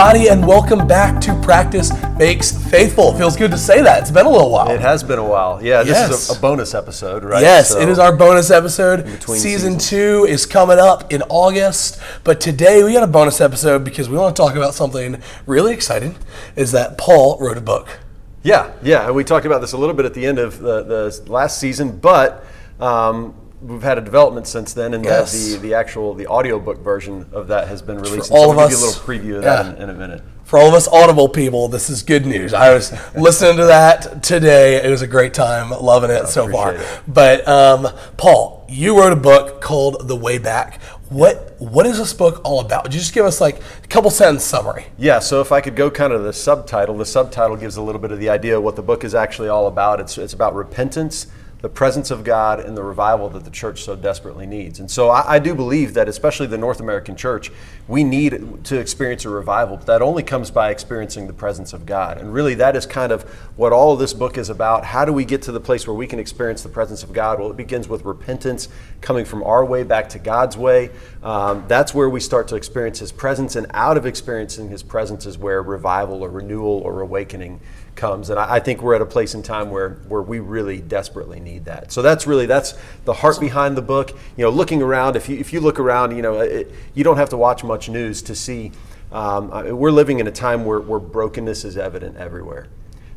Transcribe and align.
everybody, 0.00 0.30
and 0.30 0.46
welcome 0.46 0.86
back 0.86 1.20
to 1.20 1.38
Practice 1.42 1.92
Makes 2.16 2.52
Faithful. 2.70 3.12
Feels 3.12 3.36
good 3.36 3.50
to 3.50 3.58
say 3.58 3.82
that. 3.82 4.00
It's 4.00 4.10
been 4.10 4.24
a 4.24 4.30
little 4.30 4.50
while. 4.50 4.70
It 4.70 4.80
has 4.80 5.04
been 5.04 5.18
a 5.18 5.24
while. 5.24 5.62
Yeah, 5.62 5.82
this 5.82 5.90
Yes. 5.92 6.10
is 6.10 6.30
a, 6.30 6.38
a 6.38 6.40
bonus 6.40 6.72
episode, 6.74 7.22
right? 7.22 7.42
Yes, 7.42 7.68
So- 7.68 7.80
it 7.80 7.86
is 7.86 7.98
our 7.98 8.16
bonus 8.16 8.50
episode. 8.50 9.06
Season 9.20 9.36
seasons. 9.36 9.90
two 9.90 10.24
is 10.26 10.46
coming 10.46 10.78
up 10.78 11.12
in 11.12 11.22
August, 11.28 12.00
but 12.24 12.40
today 12.40 12.82
we 12.82 12.94
got 12.94 13.02
a 13.02 13.06
bonus 13.06 13.42
episode 13.42 13.84
because 13.84 14.08
we 14.08 14.16
want 14.16 14.34
to 14.34 14.40
talk 14.42 14.56
about 14.56 14.72
something 14.72 15.20
really 15.44 15.74
exciting. 15.74 16.16
Is 16.56 16.72
that 16.72 16.96
Paul 16.96 17.36
wrote 17.38 17.58
a 17.58 17.62
book? 17.62 17.98
Yeah, 18.42 18.70
yeah. 18.82 19.04
and 19.04 19.14
We 19.14 19.22
talked 19.22 19.44
about 19.44 19.60
this 19.60 19.72
a 19.72 19.76
little 19.76 19.94
bit 19.94 20.06
at 20.06 20.14
the 20.14 20.24
end 20.24 20.38
of 20.38 20.60
the, 20.60 20.82
the 20.82 21.30
last 21.30 21.58
season, 21.60 21.98
but 21.98 22.42
um, 22.80 23.34
we've 23.62 23.82
had 23.82 23.98
a 23.98 24.00
development 24.00 24.46
since 24.46 24.72
then, 24.72 24.94
and 24.94 25.04
Yes. 25.04 25.32
that 25.32 25.60
the 25.60 25.68
the 25.68 25.74
actual 25.74 26.14
the 26.14 26.26
audiobook 26.26 26.78
version 26.78 27.26
of 27.32 27.48
that 27.48 27.68
has 27.68 27.82
been 27.82 27.98
released. 27.98 28.30
all 28.30 28.46
so 28.46 28.52
of 28.52 28.58
us, 28.58 28.70
give 28.70 28.80
you 28.80 28.84
a 28.84 28.88
little 28.88 29.02
preview 29.02 29.38
of 29.38 29.44
yeah. 29.44 29.62
that 29.62 29.76
in, 29.76 29.82
in 29.82 29.90
a 29.90 29.98
minute. 29.98 30.22
For 30.44 30.58
all 30.58 30.66
of 30.66 30.74
us 30.74 30.88
Audible 30.88 31.28
people, 31.28 31.68
this 31.68 31.88
is 31.88 32.02
good 32.02 32.26
news. 32.26 32.52
I 32.52 32.74
was 32.74 32.92
listening 33.14 33.56
to 33.58 33.66
that 33.66 34.22
today. 34.24 34.84
It 34.84 34.90
was 34.90 35.00
a 35.00 35.06
great 35.06 35.32
time, 35.32 35.70
loving 35.70 36.10
it 36.10 36.26
so 36.26 36.48
far. 36.50 36.74
it. 36.74 37.00
But 37.06 37.46
um, 37.46 37.86
Paul, 38.16 38.66
you 38.68 38.98
wrote 38.98 39.12
a 39.12 39.16
book 39.16 39.60
called 39.60 40.08
The 40.08 40.16
Way 40.16 40.38
Back. 40.38 40.80
What 41.08 41.54
what 41.58 41.86
is 41.86 41.98
this 41.98 42.12
book 42.12 42.40
all 42.44 42.60
about? 42.60 42.82
Would 42.84 42.94
you 42.94 43.00
just 43.00 43.14
give 43.14 43.24
us 43.26 43.40
like 43.40 43.60
a 43.84 43.86
couple 43.88 44.10
sentence 44.10 44.42
summary? 44.44 44.86
Yeah, 44.98 45.18
so 45.20 45.40
if 45.40 45.52
I 45.52 45.60
could 45.60 45.76
go 45.76 45.88
kind 45.90 46.12
of 46.12 46.22
the 46.24 46.32
subtitle, 46.32 46.96
the 46.96 47.06
subtitle 47.06 47.56
gives 47.56 47.76
a 47.76 47.82
little 47.82 48.00
bit 48.00 48.10
of 48.10 48.18
the 48.18 48.28
idea 48.28 48.56
of 48.56 48.62
what 48.64 48.74
the 48.76 48.82
book 48.82 49.04
is 49.04 49.14
actually 49.14 49.48
all 49.48 49.66
about. 49.68 50.00
It's, 50.00 50.18
it's 50.18 50.32
about 50.32 50.54
repentance, 50.54 51.26
the 51.62 51.68
presence 51.68 52.10
of 52.10 52.24
God, 52.24 52.60
and 52.60 52.76
the 52.76 52.82
revival 52.82 53.28
that 53.30 53.44
the 53.44 53.50
church 53.50 53.82
so 53.82 53.94
desperately 53.94 54.46
needs. 54.46 54.80
And 54.80 54.90
so 54.90 55.10
I, 55.10 55.34
I 55.34 55.38
do 55.38 55.54
believe 55.54 55.94
that, 55.94 56.08
especially 56.08 56.46
the 56.46 56.58
North 56.58 56.80
American 56.80 57.16
church, 57.16 57.50
we 57.86 58.04
need 58.04 58.64
to 58.64 58.78
experience 58.78 59.24
a 59.24 59.28
revival, 59.28 59.76
but 59.76 59.86
that 59.86 60.02
only 60.02 60.22
comes 60.22 60.50
by 60.50 60.70
experiencing 60.70 61.26
the 61.26 61.32
presence 61.32 61.72
of 61.72 61.84
God. 61.84 62.18
And 62.18 62.32
really, 62.32 62.54
that 62.54 62.76
is 62.76 62.86
kind 62.86 63.12
of 63.12 63.22
what 63.56 63.72
all 63.72 63.92
of 63.92 63.98
this 63.98 64.14
book 64.14 64.38
is 64.38 64.48
about. 64.48 64.84
How 64.84 65.04
do 65.04 65.12
we 65.12 65.24
get 65.24 65.42
to 65.42 65.52
the 65.52 65.60
place 65.60 65.86
where 65.86 65.94
we 65.94 66.06
can 66.06 66.18
experience 66.18 66.62
the 66.62 66.68
presence 66.68 67.02
of 67.02 67.12
God? 67.12 67.38
Well, 67.38 67.50
it 67.50 67.56
begins 67.56 67.88
with 67.88 68.04
repentance, 68.04 68.68
coming 69.00 69.24
from 69.24 69.42
our 69.42 69.64
way 69.64 69.82
back 69.82 70.08
to 70.10 70.18
God's 70.18 70.56
way. 70.56 70.90
Um, 71.22 71.64
that's 71.68 71.94
where 71.94 72.08
we 72.08 72.20
start 72.20 72.48
to 72.48 72.56
experience 72.56 73.00
His 73.00 73.12
presence, 73.12 73.56
and 73.56 73.66
out 73.74 73.96
of 73.96 74.06
experiencing 74.06 74.68
His 74.68 74.82
presence 74.82 75.26
is 75.26 75.36
where 75.36 75.62
revival 75.62 76.22
or 76.22 76.30
renewal 76.30 76.80
or 76.84 77.00
awakening 77.00 77.60
comes. 78.00 78.30
And 78.30 78.40
I, 78.40 78.54
I 78.54 78.60
think 78.60 78.82
we're 78.82 78.94
at 78.94 79.02
a 79.02 79.06
place 79.06 79.34
in 79.34 79.42
time 79.42 79.70
where 79.70 79.90
where 80.08 80.22
we 80.22 80.40
really 80.40 80.80
desperately 80.80 81.38
need 81.38 81.66
that. 81.66 81.92
So 81.92 82.02
that's 82.02 82.26
really 82.26 82.46
that's 82.46 82.74
the 83.04 83.12
heart 83.12 83.38
behind 83.38 83.76
the 83.76 83.82
book. 83.82 84.10
You 84.36 84.44
know, 84.44 84.50
looking 84.50 84.82
around, 84.82 85.16
if 85.16 85.28
you 85.28 85.38
if 85.38 85.52
you 85.52 85.60
look 85.60 85.78
around, 85.78 86.16
you 86.16 86.22
know, 86.22 86.40
it, 86.40 86.72
you 86.94 87.04
don't 87.04 87.18
have 87.18 87.28
to 87.28 87.36
watch 87.36 87.62
much 87.62 87.88
news 87.88 88.22
to 88.22 88.34
see. 88.34 88.72
Um, 89.12 89.50
we're 89.76 89.90
living 89.90 90.20
in 90.20 90.26
a 90.26 90.32
time 90.32 90.64
where, 90.64 90.78
where 90.80 91.00
brokenness 91.00 91.64
is 91.64 91.76
evident 91.76 92.16
everywhere. 92.16 92.68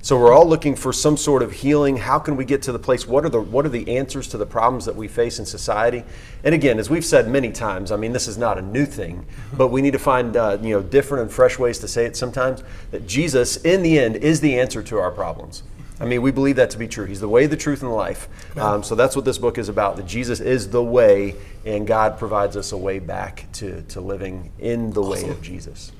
So 0.04 0.20
we're 0.20 0.34
all 0.34 0.46
looking 0.46 0.76
for 0.76 0.92
some 0.92 1.16
sort 1.16 1.42
of 1.44 1.54
healing. 1.54 1.96
How 1.96 2.20
can 2.20 2.36
we 2.36 2.44
get 2.44 2.62
to 2.64 2.74
the 2.74 2.78
place? 2.78 3.08
What 3.08 3.24
are 3.24 3.30
the 3.30 3.40
what 3.40 3.66
are 3.66 3.70
the 3.70 3.96
answers 3.98 4.28
to 4.28 4.38
the 4.38 4.46
problems 4.46 4.84
that 4.84 4.98
we 4.98 5.08
face 5.08 5.40
in 5.40 5.46
society? 5.46 6.04
And 6.44 6.54
again, 6.54 6.78
as 6.78 6.90
we've 6.90 7.06
said 7.06 7.30
many 7.30 7.54
times, 7.54 7.90
I 7.90 7.96
mean 7.96 8.12
this 8.12 8.28
is 8.28 8.38
not 8.38 8.58
a 8.58 8.62
new 8.62 8.86
thing, 8.86 9.26
but 9.56 9.70
we 9.70 9.82
need 9.82 9.92
to 9.92 10.00
find 10.00 10.36
uh, 10.36 10.58
you 10.62 10.72
know 10.76 10.82
different 10.84 11.22
and 11.22 11.32
fresh 11.32 11.58
ways 11.58 11.80
to 11.80 11.88
say 11.88 12.06
it. 12.06 12.18
Sometimes 12.18 12.64
that 12.92 13.08
Jesus, 13.08 13.56
in 13.56 13.82
the 13.82 13.98
end, 13.98 14.18
is 14.18 14.42
the 14.42 14.60
answer 14.60 14.84
to 14.84 14.98
our 14.98 15.10
problems. 15.10 15.64
I 16.02 16.06
mean, 16.06 16.22
we 16.22 16.32
believe 16.32 16.58
that 16.58 16.72
to 16.72 16.78
be 16.78 16.90
true. 16.90 17.06
He's 17.06 17.22
the 17.22 17.30
way, 17.30 17.46
the 17.46 17.56
truth, 17.56 17.82
and 17.82 17.90
the 17.90 17.96
life. 17.96 18.28
Um, 18.58 18.84
so 18.84 18.96
that's 18.96 19.16
what 19.16 19.24
this 19.24 19.38
book 19.38 19.58
is 19.58 19.70
about. 19.70 19.96
That 19.96 20.06
Jesus 20.06 20.42
is 20.42 20.70
the 20.70 20.84
way, 20.84 21.36
and 21.66 21.88
God 21.88 22.20
provides 22.20 22.58
us 22.58 22.74
a 22.74 22.78
way 22.78 23.00
back 23.00 23.46
to 23.54 23.84
to 23.84 24.02
living 24.02 24.52
in 24.60 24.92
the 24.92 25.02
way 25.02 25.30
of 25.30 25.42
Jesus. 25.42 25.94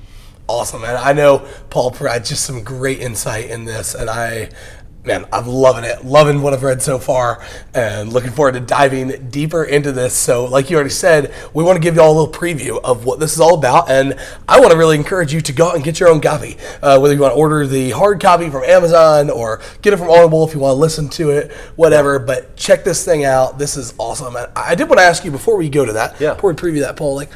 Awesome, 0.46 0.82
man. 0.82 0.96
I 1.02 1.12
know 1.14 1.46
Paul 1.70 1.90
provides 1.90 2.28
just 2.28 2.44
some 2.44 2.62
great 2.62 3.00
insight 3.00 3.48
in 3.48 3.64
this, 3.64 3.94
and 3.94 4.10
I, 4.10 4.50
man, 5.02 5.24
I'm 5.32 5.46
loving 5.46 5.84
it. 5.84 6.04
Loving 6.04 6.42
what 6.42 6.52
I've 6.52 6.62
read 6.62 6.82
so 6.82 6.98
far, 6.98 7.42
and 7.72 8.12
looking 8.12 8.30
forward 8.30 8.52
to 8.52 8.60
diving 8.60 9.30
deeper 9.30 9.64
into 9.64 9.90
this. 9.90 10.14
So, 10.14 10.44
like 10.44 10.68
you 10.68 10.76
already 10.76 10.90
said, 10.90 11.32
we 11.54 11.64
want 11.64 11.76
to 11.76 11.80
give 11.80 11.94
you 11.94 12.02
all 12.02 12.12
a 12.12 12.18
little 12.20 12.32
preview 12.32 12.78
of 12.84 13.06
what 13.06 13.20
this 13.20 13.32
is 13.32 13.40
all 13.40 13.54
about, 13.54 13.90
and 13.90 14.18
I 14.46 14.60
want 14.60 14.72
to 14.72 14.76
really 14.76 14.96
encourage 14.96 15.32
you 15.32 15.40
to 15.40 15.52
go 15.54 15.68
out 15.68 15.76
and 15.76 15.82
get 15.82 15.98
your 15.98 16.10
own 16.10 16.20
copy. 16.20 16.58
Uh, 16.82 16.98
whether 16.98 17.14
you 17.14 17.20
want 17.22 17.32
to 17.32 17.38
order 17.38 17.66
the 17.66 17.92
hard 17.92 18.20
copy 18.20 18.50
from 18.50 18.64
Amazon 18.64 19.30
or 19.30 19.62
get 19.80 19.94
it 19.94 19.96
from 19.96 20.10
Audible 20.10 20.46
if 20.46 20.52
you 20.52 20.60
want 20.60 20.74
to 20.74 20.78
listen 20.78 21.08
to 21.08 21.30
it, 21.30 21.52
whatever. 21.76 22.18
But 22.18 22.54
check 22.54 22.84
this 22.84 23.02
thing 23.02 23.24
out. 23.24 23.58
This 23.58 23.78
is 23.78 23.94
awesome. 23.96 24.36
And 24.36 24.48
I 24.54 24.74
did 24.74 24.90
want 24.90 24.98
to 24.98 25.04
ask 25.04 25.24
you 25.24 25.30
before 25.30 25.56
we 25.56 25.70
go 25.70 25.86
to 25.86 25.94
that, 25.94 26.20
Yeah. 26.20 26.34
before 26.34 26.50
we 26.50 26.56
preview 26.56 26.80
that, 26.80 26.96
Paul, 26.96 27.14
like, 27.14 27.32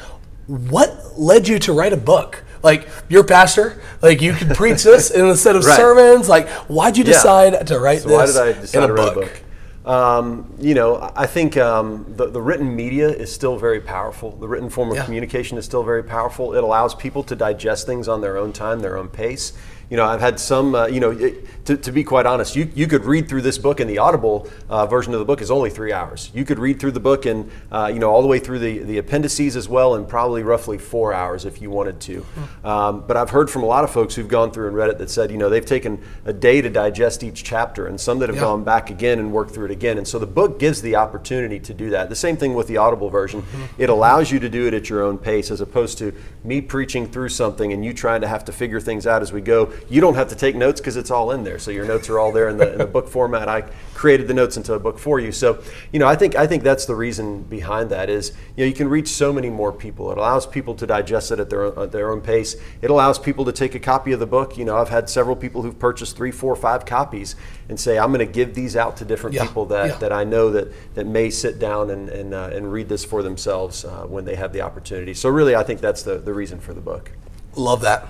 what 0.47 1.19
led 1.19 1.49
you 1.49 1.59
to 1.61 1.73
write 1.73 1.95
a 1.95 1.97
book? 1.97 2.45
Like 2.63 2.89
you're 3.09 3.23
a 3.23 3.27
pastor, 3.27 3.81
like 4.03 4.21
you 4.21 4.33
could 4.33 4.55
preach 4.57 4.83
this 4.83 5.11
instead 5.13 5.57
of 5.57 5.65
Right. 5.65 5.77
sermons. 5.77 6.29
Like, 6.29 6.49
why'd 6.69 6.97
you 6.97 7.05
Yeah. 7.05 7.13
decide 7.13 7.67
to 7.67 7.79
write 7.79 8.03
So 8.03 8.09
this 8.09 8.17
why 8.17 8.27
did 8.27 8.57
I 8.57 8.61
decide 8.61 8.79
in 8.79 8.85
a 8.85 8.87
to 8.89 8.93
write 8.95 9.15
book? 9.15 9.17
a 9.17 9.21
book? 9.27 9.41
Um, 9.87 10.53
you 10.59 10.75
know, 10.75 11.11
I 11.17 11.25
think 11.27 11.57
um, 11.57 12.05
the, 12.17 12.27
the 12.27 12.43
written 12.43 12.77
media 12.77 13.09
is 13.09 13.33
still 13.33 13.57
very 13.57 13.81
powerful. 13.81 14.33
The 14.37 14.47
written 14.47 14.69
form 14.69 14.91
of 14.91 14.97
Yeah. 14.97 15.05
communication 15.07 15.57
is 15.57 15.65
still 15.65 15.83
very 15.83 16.03
powerful. 16.03 16.55
It 16.55 16.63
allows 16.63 16.95
people 16.95 17.23
to 17.23 17.35
digest 17.35 17.87
things 17.87 18.07
on 18.07 18.21
their 18.21 18.37
own 18.37 18.53
time, 18.53 18.81
their 18.81 18.99
own 18.99 19.09
pace. 19.09 19.55
You 19.91 19.97
know, 19.97 20.05
I've 20.05 20.21
had 20.21 20.39
some, 20.39 20.75
uh, 20.75 20.87
you 20.87 21.01
know, 21.01 21.13
it, 21.13 21.65
to, 21.65 21.77
to 21.77 21.93
be 21.93 22.05
quite 22.05 22.27
honest, 22.27 22.55
you, 22.55 22.71
you 22.75 22.87
could 22.87 23.05
read 23.07 23.27
through 23.29 23.43
this 23.43 23.57
book, 23.57 23.81
and 23.81 23.89
the 23.89 23.99
Audible 23.99 24.47
uh, 24.69 24.87
version 24.87 25.15
of 25.15 25.19
the 25.19 25.25
book 25.25 25.41
is 25.41 25.51
only 25.51 25.71
three 25.71 25.93
hours. 25.93 26.31
You 26.35 26.45
could 26.45 26.59
read 26.59 26.79
through 26.79 26.93
the 26.93 27.01
book 27.01 27.25
and, 27.25 27.51
uh, 27.73 27.91
you 27.93 27.99
know, 27.99 28.11
all 28.11 28.21
the 28.21 28.29
way 28.29 28.39
through 28.39 28.59
the, 28.59 28.79
the 28.81 28.99
appendices 28.99 29.57
as 29.57 29.67
well, 29.69 29.95
in 29.95 30.05
probably 30.05 30.43
roughly 30.43 30.77
four 30.77 31.15
hours 31.15 31.47
if 31.47 31.63
you 31.63 31.71
wanted 31.71 32.01
to. 32.01 32.27
Um, 32.65 33.05
but 33.07 33.17
I've 33.17 33.31
heard 33.31 33.51
from 33.51 33.63
a 33.63 33.67
lot 33.67 33.83
of 33.85 33.91
folks 33.91 34.15
who've 34.15 34.29
gone 34.29 34.51
through 34.51 34.69
and 34.69 34.77
read 34.77 34.91
it 34.91 34.99
that 34.99 35.09
said, 35.09 35.31
you 35.31 35.39
know, 35.39 35.49
they've 35.49 35.65
taken 35.65 36.03
a 36.27 36.33
day 36.35 36.61
to 36.61 36.69
digest 36.69 37.23
each 37.23 37.43
chapter, 37.43 37.87
and 37.87 37.99
some 38.01 38.19
that 38.19 38.29
have 38.29 38.37
Yeah. 38.37 38.43
gone 38.43 38.65
back 38.65 38.91
again 38.91 39.19
and 39.19 39.33
worked 39.33 39.53
through 39.53 39.67
it 39.67 39.71
again. 39.71 39.97
And 39.97 40.07
so 40.07 40.19
the 40.19 40.27
book 40.27 40.59
gives 40.59 40.83
the 40.83 40.97
opportunity 40.97 41.59
to 41.61 41.73
do 41.75 41.91
that. 41.91 42.11
The 42.11 42.17
same 42.17 42.37
thing 42.37 42.55
with 42.55 42.67
the 42.67 42.77
Audible 42.77 43.09
version. 43.09 43.43
It 43.79 43.89
allows 43.89 44.31
you 44.31 44.39
to 44.41 44.49
do 44.51 44.67
it 44.67 44.75
at 44.75 44.91
your 44.91 45.03
own 45.03 45.17
pace 45.19 45.51
as 45.51 45.61
opposed 45.63 45.97
to 45.99 46.13
me 46.45 46.61
preaching 46.61 47.07
through 47.11 47.31
something 47.31 47.73
and 47.73 47.85
you 47.85 47.95
trying 47.95 48.21
to 48.21 48.29
have 48.29 48.45
to 48.47 48.53
figure 48.53 48.81
things 48.81 49.07
out 49.07 49.23
as 49.23 49.33
we 49.33 49.41
go. 49.41 49.73
You 49.89 50.01
don't 50.01 50.15
have 50.15 50.29
to 50.29 50.37
take 50.37 50.57
notes 50.57 50.81
because 50.81 50.97
it's 50.97 51.11
all 51.11 51.31
in 51.31 51.45
there. 51.45 51.59
So 51.59 51.71
your 51.71 51.85
notes 51.85 52.09
are 52.09 52.19
all 52.19 52.33
there 52.33 52.49
in 52.49 52.57
the, 52.57 52.73
in 52.73 52.79
the 52.79 52.87
book 52.87 53.09
format. 53.09 53.49
I 53.49 53.63
created 53.95 54.29
the 54.29 54.35
notes 54.35 54.57
into 54.57 54.75
a 54.75 54.79
book 54.79 54.99
for 54.99 55.19
you. 55.19 55.33
So, 55.33 55.63
you 55.93 55.99
know, 55.99 56.07
I 56.07 56.15
think 56.15 56.37
I 56.37 56.47
think 56.47 56.63
that's 56.63 56.87
the 56.87 56.95
reason 56.95 57.43
behind 57.43 57.91
that 57.91 58.09
is, 58.09 58.33
you 58.57 58.65
know, 58.65 58.69
you 58.69 58.75
can 58.75 58.89
reach 58.89 59.09
so 59.09 59.33
many 59.33 59.51
more 59.51 59.73
people. 59.73 60.13
It 60.13 60.19
allows 60.19 60.47
people 60.47 60.75
to 60.77 60.87
digest 60.87 61.33
it 61.33 61.41
at 61.41 61.51
their 61.51 61.65
own, 61.65 61.79
at 61.83 61.93
their 61.93 62.11
own 62.11 62.21
pace. 62.21 62.57
It 62.81 62.91
allows 62.91 63.19
people 63.19 63.45
to 63.47 63.53
take 63.53 63.75
a 63.75 63.81
copy 63.81 64.13
of 64.13 64.21
the 64.21 64.27
book. 64.27 64.57
You 64.57 64.65
know, 64.65 64.77
I've 64.77 64.89
had 64.89 65.11
several 65.11 65.37
people 65.37 65.63
who've 65.63 65.79
purchased 65.79 66.17
three, 66.17 66.31
four, 66.31 66.55
five 66.55 66.87
copies 66.87 67.35
and 67.69 67.79
say, 67.79 67.99
I'm 67.99 68.13
going 68.13 68.27
to 68.27 68.33
give 68.33 68.55
these 68.55 68.77
out 68.77 68.97
to 68.99 69.05
different 69.05 69.35
Yeah, 69.35 69.47
people 69.47 69.67
that, 69.67 69.87
yeah. 69.87 69.97
that 69.97 70.13
I 70.13 70.25
know 70.25 70.51
that, 70.53 70.73
that 70.95 71.07
may 71.07 71.31
sit 71.31 71.59
down 71.59 71.91
and, 71.91 72.09
and, 72.09 72.35
uh, 72.35 72.51
and 72.53 72.73
read 72.73 72.89
this 72.89 73.05
for 73.05 73.23
themselves 73.23 73.85
uh, 73.85 74.05
when 74.07 74.25
they 74.25 74.37
have 74.37 74.53
the 74.53 74.61
opportunity. 74.63 75.13
So 75.15 75.29
really, 75.29 75.55
I 75.55 75.63
think 75.65 75.81
that's 75.81 76.03
the, 76.03 76.19
the 76.19 76.33
reason 76.33 76.61
for 76.61 76.73
the 76.73 76.81
book. 76.81 77.11
Love 77.57 77.81
that. 77.83 78.07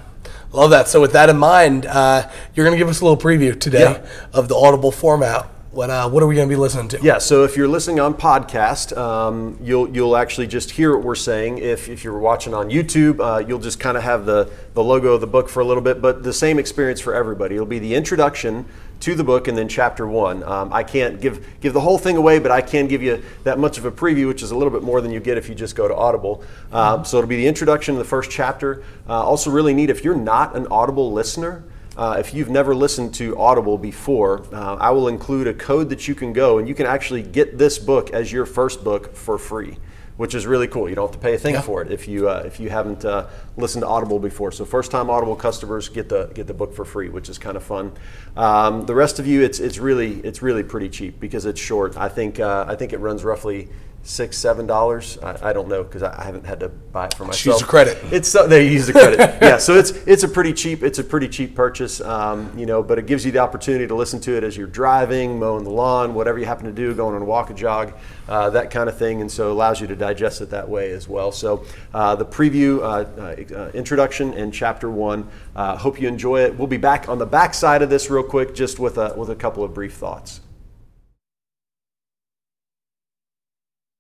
Love 0.53 0.71
that. 0.71 0.89
So 0.89 1.01
with 1.01 1.13
that 1.13 1.29
in 1.29 1.37
mind, 1.39 1.87
uh, 1.87 2.29
you're 2.55 2.65
going 2.67 2.77
to 2.77 2.79
give 2.79 2.89
us 2.89 3.01
a 3.01 3.05
little 3.05 3.17
preview 3.19 3.59
today 3.59 3.81
Yeah. 3.81 4.07
of 4.33 4.49
the 4.49 4.55
Audible 4.57 4.91
format. 4.93 5.47
What 5.71 5.91
uh, 5.91 6.09
what 6.09 6.23
are 6.23 6.27
we 6.27 6.35
going 6.35 6.49
to 6.49 6.53
be 6.53 6.59
listening 6.59 6.89
to? 6.89 6.99
Yeah, 7.03 7.19
so 7.19 7.45
if 7.45 7.55
you're 7.55 7.69
listening 7.69 8.01
on 8.01 8.15
podcast, 8.15 8.97
um, 8.97 9.59
you'll 9.63 9.87
you'll 9.95 10.17
actually 10.17 10.47
just 10.47 10.71
hear 10.71 10.97
what 10.97 11.05
we're 11.05 11.15
saying. 11.15 11.59
If, 11.59 11.91
if 11.91 12.03
you're 12.05 12.19
watching 12.19 12.55
on 12.55 12.71
YouTube, 12.71 13.21
uh, 13.21 13.47
you'll 13.47 13.59
just 13.61 13.79
kind 13.79 13.97
of 13.99 14.03
have 14.03 14.25
the, 14.25 14.51
the 14.73 14.83
logo 14.83 15.13
of 15.13 15.21
the 15.21 15.27
book 15.27 15.49
for 15.51 15.61
a 15.61 15.65
little 15.67 15.83
bit, 15.83 16.01
but 16.01 16.23
the 16.23 16.33
same 16.33 16.59
experience 16.59 17.01
for 17.01 17.15
everybody. 17.15 17.55
It'll 17.55 17.67
be 17.67 17.79
the 17.79 17.95
introduction 17.95 18.65
to 19.01 19.15
the 19.15 19.25
book 19.25 19.49
and 19.49 19.57
then 19.57 19.69
chapter 19.69 20.07
one. 20.07 20.43
Um, 20.43 20.73
I 20.73 20.83
can't 20.83 21.21
give 21.21 21.45
give 21.61 21.73
the 21.73 21.81
whole 21.81 21.99
thing 21.99 22.17
away, 22.17 22.39
but 22.39 22.51
I 22.51 22.61
can 22.61 22.89
give 22.89 23.03
you 23.03 23.23
that 23.45 23.59
much 23.59 23.79
of 23.79 23.85
a 23.85 23.91
preview, 23.91 24.29
which 24.29 24.43
is 24.43 24.51
a 24.51 24.57
little 24.57 24.73
bit 24.73 24.83
more 24.83 25.01
than 25.01 25.11
you 25.11 25.21
get 25.21 25.39
if 25.39 25.49
you 25.49 25.55
just 25.55 25.77
go 25.77 25.87
to 25.89 25.95
Audible. 25.95 26.43
Um, 26.73 27.05
so 27.05 27.19
it'll 27.19 27.29
be 27.29 27.37
the 27.37 27.47
introduction 27.47 27.95
to 27.95 27.99
the 27.99 28.09
first 28.09 28.31
chapter. 28.31 28.83
Uh, 29.09 29.23
also, 29.23 29.51
really 29.51 29.75
neat 29.75 29.91
if 29.91 30.05
you're 30.05 30.17
not 30.17 30.57
an 30.57 30.67
Audible 30.69 31.13
listener. 31.13 31.65
Uh, 31.97 32.17
if 32.17 32.33
you've 32.33 32.49
never 32.49 32.77
listened 32.77 33.13
to 33.13 33.37
Audible 33.37 33.77
before, 33.77 34.47
uh, 34.55 34.77
I 34.77 34.91
will 34.91 35.09
include 35.09 35.49
a 35.49 35.55
code 35.55 35.89
that 35.89 36.07
you 36.07 36.15
can 36.15 36.33
go 36.33 36.59
and 36.59 36.69
you 36.69 36.75
can 36.75 36.87
actually 36.87 37.23
get 37.23 37.59
this 37.59 37.77
book 37.77 38.11
as 38.11 38.31
your 38.31 38.47
first 38.47 38.85
book 38.85 39.17
for 39.17 39.37
free, 39.37 39.77
which 40.19 40.35
is 40.35 40.47
really 40.47 40.67
cool. 40.67 40.89
You 40.89 40.97
don't 40.97 41.07
have 41.07 41.19
to 41.19 41.25
pay 41.27 41.35
a 41.35 41.39
thing 41.39 41.55
Yeah. 41.55 41.63
for 41.63 41.81
it 41.81 41.91
if 41.91 42.07
you 42.07 42.29
uh, 42.29 42.43
if 42.45 42.61
you 42.61 42.69
haven't 42.69 43.05
uh, 43.05 43.27
listened 43.57 43.83
to 43.83 43.89
Audible 43.89 44.19
before. 44.19 44.53
So 44.53 44.65
first 44.67 44.91
time 44.91 45.09
Audible 45.09 45.37
customers 45.37 45.89
get 45.89 46.09
the 46.11 46.27
get 46.35 46.47
the 46.47 46.55
book 46.55 46.75
for 46.75 46.85
free, 46.85 47.09
which 47.09 47.29
is 47.31 47.39
kind 47.39 47.57
of 47.57 47.63
fun. 47.63 47.93
Um, 48.37 48.85
the 48.85 48.95
rest 48.95 49.19
of 49.19 49.27
you, 49.27 49.43
it's 49.43 49.61
it's 49.61 49.79
really 49.79 50.15
it's 50.21 50.43
really 50.43 50.63
pretty 50.65 50.89
cheap 50.91 51.19
because 51.21 51.47
it's 51.47 51.61
short. 51.61 51.97
I 51.97 52.09
think 52.09 52.39
uh, 52.41 52.65
I 52.69 52.75
think 52.75 52.93
it 52.93 52.99
runs 52.99 53.25
roughly 53.25 53.69
six, 54.09 54.39
seven 54.39 54.67
dollars. 54.67 55.19
I, 55.23 55.51
I 55.51 55.53
don't 55.53 55.69
know 55.69 55.85
because 55.85 56.03
I, 56.03 56.19
I 56.21 56.25
haven't 56.25 56.47
had 56.47 56.61
to 56.61 56.69
buy 56.69 57.07
it 57.07 57.15
for 57.15 57.25
myself. 57.25 57.45
use 57.45 57.61
the 57.61 57.67
credit. 57.67 57.99
It's 58.11 58.29
so 58.29 58.47
they 58.47 58.67
use 58.67 58.87
the 58.87 58.95
credit. 58.95 59.19
yeah, 59.43 59.59
so 59.59 59.75
it's 59.75 59.91
it's 59.91 60.23
a 60.23 60.29
pretty 60.29 60.53
cheap 60.53 60.83
it's 60.83 60.99
a 60.99 61.05
pretty 61.05 61.29
cheap 61.29 61.55
purchase, 61.55 62.01
um, 62.01 62.57
you 62.59 62.67
know. 62.67 62.83
But 62.83 62.99
it 62.99 63.07
gives 63.07 63.25
you 63.25 63.33
the 63.33 63.39
opportunity 63.39 63.87
to 63.87 63.95
listen 63.95 64.21
to 64.21 64.37
it 64.37 64.45
as 64.45 64.57
you're 64.57 64.67
driving, 64.67 65.39
mowing 65.39 65.65
the 65.65 65.71
lawn, 65.71 66.15
whatever 66.15 66.39
you 66.39 66.47
happen 66.47 66.65
to 66.65 66.73
do, 66.73 66.95
going 66.95 67.15
on 67.15 67.23
a 67.23 67.25
walk, 67.25 67.51
a 67.51 67.55
jog, 67.55 67.93
uh, 68.29 68.51
that 68.51 68.71
kind 68.71 68.89
of 68.89 68.97
thing, 68.97 69.21
and 69.21 69.31
so 69.31 69.49
it 69.49 69.53
allows 69.53 69.81
you 69.81 69.87
to 69.87 69.97
digest 69.97 70.41
it 70.41 70.51
that 70.51 70.69
way 70.69 70.91
as 70.93 71.07
well. 71.07 71.31
So 71.31 71.65
uh, 71.93 72.17
the 72.17 72.27
preview, 72.27 72.81
uh, 72.81 73.55
uh, 73.55 73.71
introduction, 73.73 74.33
and 74.35 74.53
chapter 74.53 74.91
one. 74.91 75.29
Uh, 75.55 75.77
hope 75.77 76.01
you 76.01 76.09
enjoy 76.09 76.41
it. 76.41 76.57
We'll 76.57 76.69
be 76.69 76.77
back 76.77 77.09
on 77.09 77.19
the 77.19 77.27
back 77.27 77.53
side 77.53 77.83
of 77.83 77.91
this 77.91 78.11
real 78.11 78.23
quick, 78.23 78.55
just 78.55 78.79
with 78.79 78.97
a 78.97 79.13
with 79.17 79.29
a 79.29 79.37
couple 79.37 79.63
of 79.65 79.75
brief 79.75 79.95
thoughts. 79.95 80.41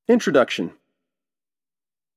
Introduction 0.09 0.73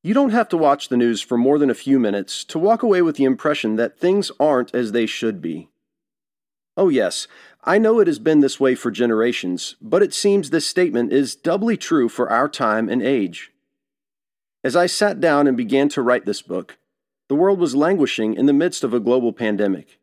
You 0.01 0.13
don't 0.13 0.29
have 0.29 0.47
to 0.47 0.57
watch 0.57 0.87
the 0.87 0.95
news 0.95 1.21
for 1.21 1.37
more 1.37 1.59
than 1.59 1.69
a 1.69 1.73
few 1.73 1.99
minutes 1.99 2.45
to 2.45 2.57
walk 2.57 2.83
away 2.83 3.01
with 3.01 3.17
the 3.17 3.25
impression 3.25 3.75
that 3.75 3.99
things 3.99 4.31
aren't 4.39 4.73
as 4.73 4.93
they 4.93 5.05
should 5.05 5.41
be. 5.41 5.67
Oh, 6.77 6.87
yes, 6.87 7.27
I 7.65 7.77
know 7.79 7.99
it 7.99 8.07
has 8.07 8.17
been 8.17 8.39
this 8.39 8.61
way 8.61 8.75
for 8.75 8.91
generations, 8.91 9.75
but 9.81 10.01
it 10.01 10.13
seems 10.13 10.51
this 10.51 10.65
statement 10.65 11.11
is 11.11 11.35
doubly 11.35 11.75
true 11.75 12.07
for 12.07 12.29
our 12.29 12.47
time 12.47 12.87
and 12.87 13.01
age. 13.03 13.51
As 14.63 14.77
I 14.77 14.85
sat 14.85 15.19
down 15.19 15.45
and 15.45 15.57
began 15.57 15.89
to 15.89 16.01
write 16.01 16.25
this 16.25 16.41
book, 16.41 16.77
the 17.27 17.35
world 17.35 17.59
was 17.59 17.75
languishing 17.75 18.35
in 18.35 18.45
the 18.45 18.53
midst 18.53 18.85
of 18.85 18.93
a 18.93 19.01
global 19.01 19.33
pandemic. 19.33 19.99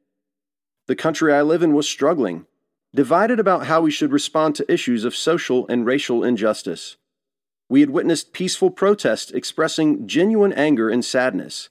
The 0.88 0.94
country 0.94 1.32
I 1.32 1.40
live 1.40 1.62
in 1.62 1.72
was 1.72 1.88
struggling, 1.88 2.44
divided 2.94 3.40
about 3.40 3.64
how 3.64 3.80
we 3.80 3.90
should 3.90 4.12
respond 4.12 4.56
to 4.56 4.70
issues 4.70 5.06
of 5.06 5.16
social 5.16 5.66
and 5.68 5.86
racial 5.86 6.22
injustice. 6.22 6.98
We 7.68 7.80
had 7.80 7.90
witnessed 7.90 8.32
peaceful 8.32 8.70
protests 8.70 9.30
expressing 9.30 10.06
genuine 10.06 10.54
anger 10.54 10.88
and 10.88 11.04
sadness, 11.04 11.68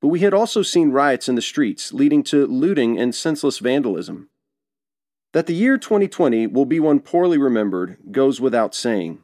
but 0.00 0.08
we 0.08 0.20
had 0.20 0.34
also 0.34 0.62
seen 0.62 0.90
riots 0.90 1.28
in 1.28 1.36
the 1.36 1.42
streets 1.42 1.92
leading 1.92 2.22
to 2.24 2.46
looting 2.46 2.98
and 2.98 3.14
senseless 3.14 3.58
vandalism. 3.58 4.28
That 5.32 5.46
the 5.46 5.54
year 5.54 5.78
2020 5.78 6.46
will 6.48 6.66
be 6.66 6.80
one 6.80 7.00
poorly 7.00 7.38
remembered 7.38 7.96
goes 8.12 8.40
without 8.40 8.74
saying. 8.74 9.20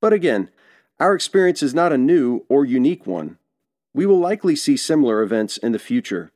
But 0.00 0.12
again, 0.12 0.50
our 0.98 1.14
experience 1.14 1.62
is 1.62 1.74
not 1.74 1.92
a 1.92 1.98
new 1.98 2.44
or 2.48 2.64
unique 2.64 3.06
one. 3.06 3.38
We 3.94 4.06
will 4.06 4.18
likely 4.18 4.56
see 4.56 4.76
similar 4.76 5.22
events 5.22 5.56
in 5.58 5.72
the 5.72 5.78
future. 5.78 6.32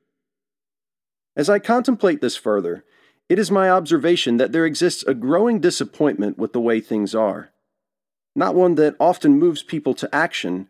As 1.36 1.50
I 1.50 1.58
contemplate 1.58 2.20
this 2.20 2.36
further, 2.36 2.84
it 3.28 3.38
is 3.38 3.50
my 3.50 3.70
observation 3.70 4.36
that 4.38 4.52
there 4.52 4.66
exists 4.66 5.04
a 5.04 5.14
growing 5.14 5.60
disappointment 5.60 6.38
with 6.38 6.52
the 6.52 6.60
way 6.60 6.80
things 6.80 7.14
are 7.14 7.50
not 8.34 8.54
one 8.54 8.76
that 8.76 8.96
often 9.00 9.38
moves 9.38 9.62
people 9.62 9.94
to 9.94 10.14
action, 10.14 10.68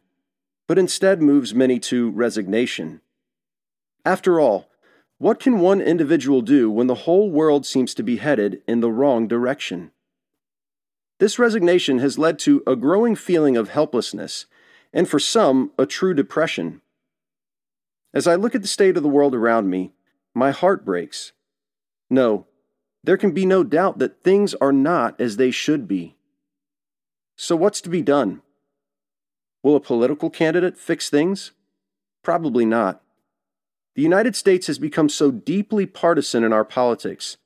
but 0.66 0.78
instead 0.78 1.20
moves 1.22 1.54
many 1.54 1.78
to 1.78 2.10
resignation. 2.10 3.00
After 4.04 4.40
all, 4.40 4.68
what 5.18 5.38
can 5.40 5.58
one 5.58 5.80
individual 5.80 6.40
do 6.40 6.70
when 6.70 6.86
the 6.86 6.94
whole 6.94 7.30
world 7.30 7.66
seems 7.66 7.92
to 7.94 8.02
be 8.02 8.16
headed 8.16 8.62
in 8.66 8.80
the 8.80 8.90
wrong 8.90 9.28
direction? 9.28 9.90
This 11.18 11.38
resignation 11.38 11.98
has 11.98 12.18
led 12.18 12.38
to 12.40 12.62
a 12.66 12.74
growing 12.74 13.14
feeling 13.14 13.56
of 13.56 13.68
helplessness, 13.68 14.46
and 14.92 15.06
for 15.06 15.18
some, 15.18 15.72
a 15.78 15.84
true 15.84 16.14
depression. 16.14 16.80
As 18.14 18.26
I 18.26 18.34
look 18.36 18.54
at 18.54 18.62
the 18.62 18.68
state 18.68 18.96
of 18.96 19.02
the 19.02 19.08
world 19.08 19.34
around 19.34 19.68
me, 19.68 19.92
my 20.34 20.50
heart 20.50 20.84
breaks. 20.84 21.32
No, 22.08 22.46
there 23.04 23.16
can 23.16 23.32
be 23.32 23.44
no 23.44 23.62
doubt 23.62 23.98
that 23.98 24.22
things 24.22 24.54
are 24.54 24.72
not 24.72 25.20
as 25.20 25.36
they 25.36 25.50
should 25.50 25.86
be. 25.86 26.16
So, 27.42 27.56
what's 27.56 27.80
to 27.80 27.88
be 27.88 28.02
done? 28.02 28.42
Will 29.62 29.74
a 29.74 29.80
political 29.80 30.28
candidate 30.28 30.76
fix 30.76 31.08
things? 31.08 31.52
Probably 32.22 32.66
not. 32.66 33.00
The 33.94 34.02
United 34.02 34.36
States 34.36 34.66
has 34.66 34.78
become 34.78 35.08
so 35.08 35.30
deeply 35.30 35.86
partisan 35.86 36.44
in 36.44 36.52
our 36.52 36.66
politics 36.66 37.38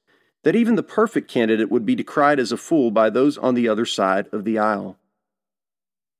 that 0.42 0.56
even 0.56 0.74
the 0.74 0.82
perfect 0.82 1.30
candidate 1.30 1.70
would 1.70 1.86
be 1.86 1.94
decried 1.94 2.40
as 2.40 2.50
a 2.50 2.56
fool 2.56 2.90
by 2.90 3.08
those 3.08 3.38
on 3.38 3.54
the 3.54 3.68
other 3.68 3.86
side 3.86 4.26
of 4.32 4.42
the 4.44 4.58
aisle. 4.58 4.98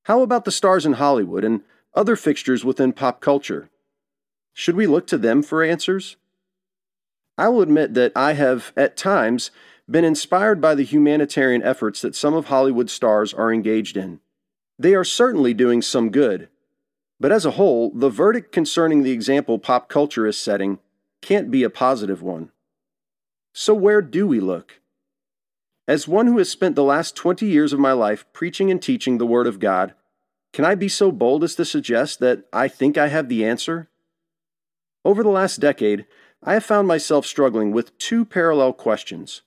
How 0.05 0.23
about 0.23 0.44
the 0.44 0.53
stars 0.53 0.87
in 0.87 0.93
Hollywood 0.93 1.43
and 1.43 1.62
other 1.97 2.15
fixtures 2.15 2.65
within 2.65 2.93
pop 2.93 3.20
culture? 3.20 3.70
Should 4.53 4.77
we 4.77 4.87
look 4.87 5.09
to 5.09 5.19
them 5.19 5.43
for 5.43 5.65
answers? 5.65 6.17
I 7.37 7.49
will 7.49 7.62
admit 7.62 7.94
that 7.94 8.12
I 8.15 8.35
have, 8.35 8.73
at 8.77 8.97
times, 8.97 9.50
been 9.90 10.04
inspired 10.04 10.60
by 10.60 10.75
the 10.75 10.84
humanitarian 10.84 11.62
efforts 11.62 12.00
that 12.00 12.16
some 12.16 12.34
of 12.34 12.46
Hollywood 12.46 12.88
stars 12.88 13.34
are 13.34 13.52
engaged 13.52 13.96
in. 13.96 14.20
They 14.78 14.94
are 14.94 15.04
certainly 15.04 15.54
doing 15.54 15.82
some 15.82 16.10
good, 16.10 16.48
but 17.20 17.32
as 17.32 17.44
a 17.44 17.52
whole, 17.52 17.90
the 17.90 18.10
verdict 18.10 18.52
concerning 18.52 19.02
the 19.02 19.12
example 19.12 19.58
pop 19.58 19.88
culture 19.88 20.26
is 20.26 20.36
setting 20.36 20.78
can't 21.22 21.50
be 21.50 21.62
a 21.62 21.70
positive 21.70 22.22
one. 22.22 22.50
So, 23.52 23.72
where 23.72 24.02
do 24.02 24.26
we 24.26 24.40
look? 24.40 24.81
As 25.86 26.08
one 26.08 26.26
who 26.26 26.38
has 26.38 26.50
spent 26.50 26.76
the 26.76 26.82
last 26.82 27.14
20 27.14 27.46
years 27.46 27.72
of 27.72 27.78
my 27.78 27.92
life 27.92 28.25
preaching 28.32 28.70
and 28.70 28.82
teaching 28.82 29.19
the 29.19 29.26
Word 29.26 29.46
of 29.46 29.60
God, 29.60 29.94
can 30.52 30.64
I 30.64 30.75
be 30.75 30.88
so 30.88 31.12
bold 31.12 31.44
as 31.44 31.54
to 31.56 31.64
suggest 31.64 32.20
that 32.20 32.44
I 32.52 32.69
think 32.69 32.98
I 32.98 33.08
have 33.08 33.28
the 33.28 33.44
answer? 33.44 33.88
Over 35.04 35.22
the 35.22 35.31
last 35.31 35.60
decade, 35.60 36.06
I 36.42 36.54
have 36.54 36.64
found 36.64 36.88
myself 36.88 37.26
struggling 37.26 37.70
with 37.70 37.96
two 37.98 38.25
parallel 38.25 38.72
questions. 38.72 39.42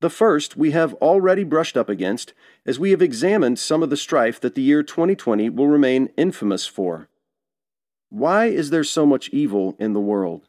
The 0.00 0.10
first 0.10 0.56
we 0.56 0.70
have 0.70 0.94
already 0.94 1.42
brushed 1.42 1.76
up 1.76 1.88
against, 1.88 2.32
as 2.64 2.78
we 2.78 2.90
have 2.92 3.02
examined 3.02 3.58
some 3.58 3.82
of 3.82 3.90
the 3.90 3.96
strife 3.96 4.40
that 4.40 4.54
the 4.54 4.62
year 4.62 4.82
2020 4.82 5.50
will 5.50 5.66
remain 5.66 6.10
infamous 6.16 6.66
for. 6.66 7.08
Why 8.08 8.46
is 8.46 8.70
there 8.70 8.84
so 8.84 9.04
much 9.04 9.28
evil 9.30 9.76
in 9.78 9.92
the 9.92 10.00
world? 10.00 10.46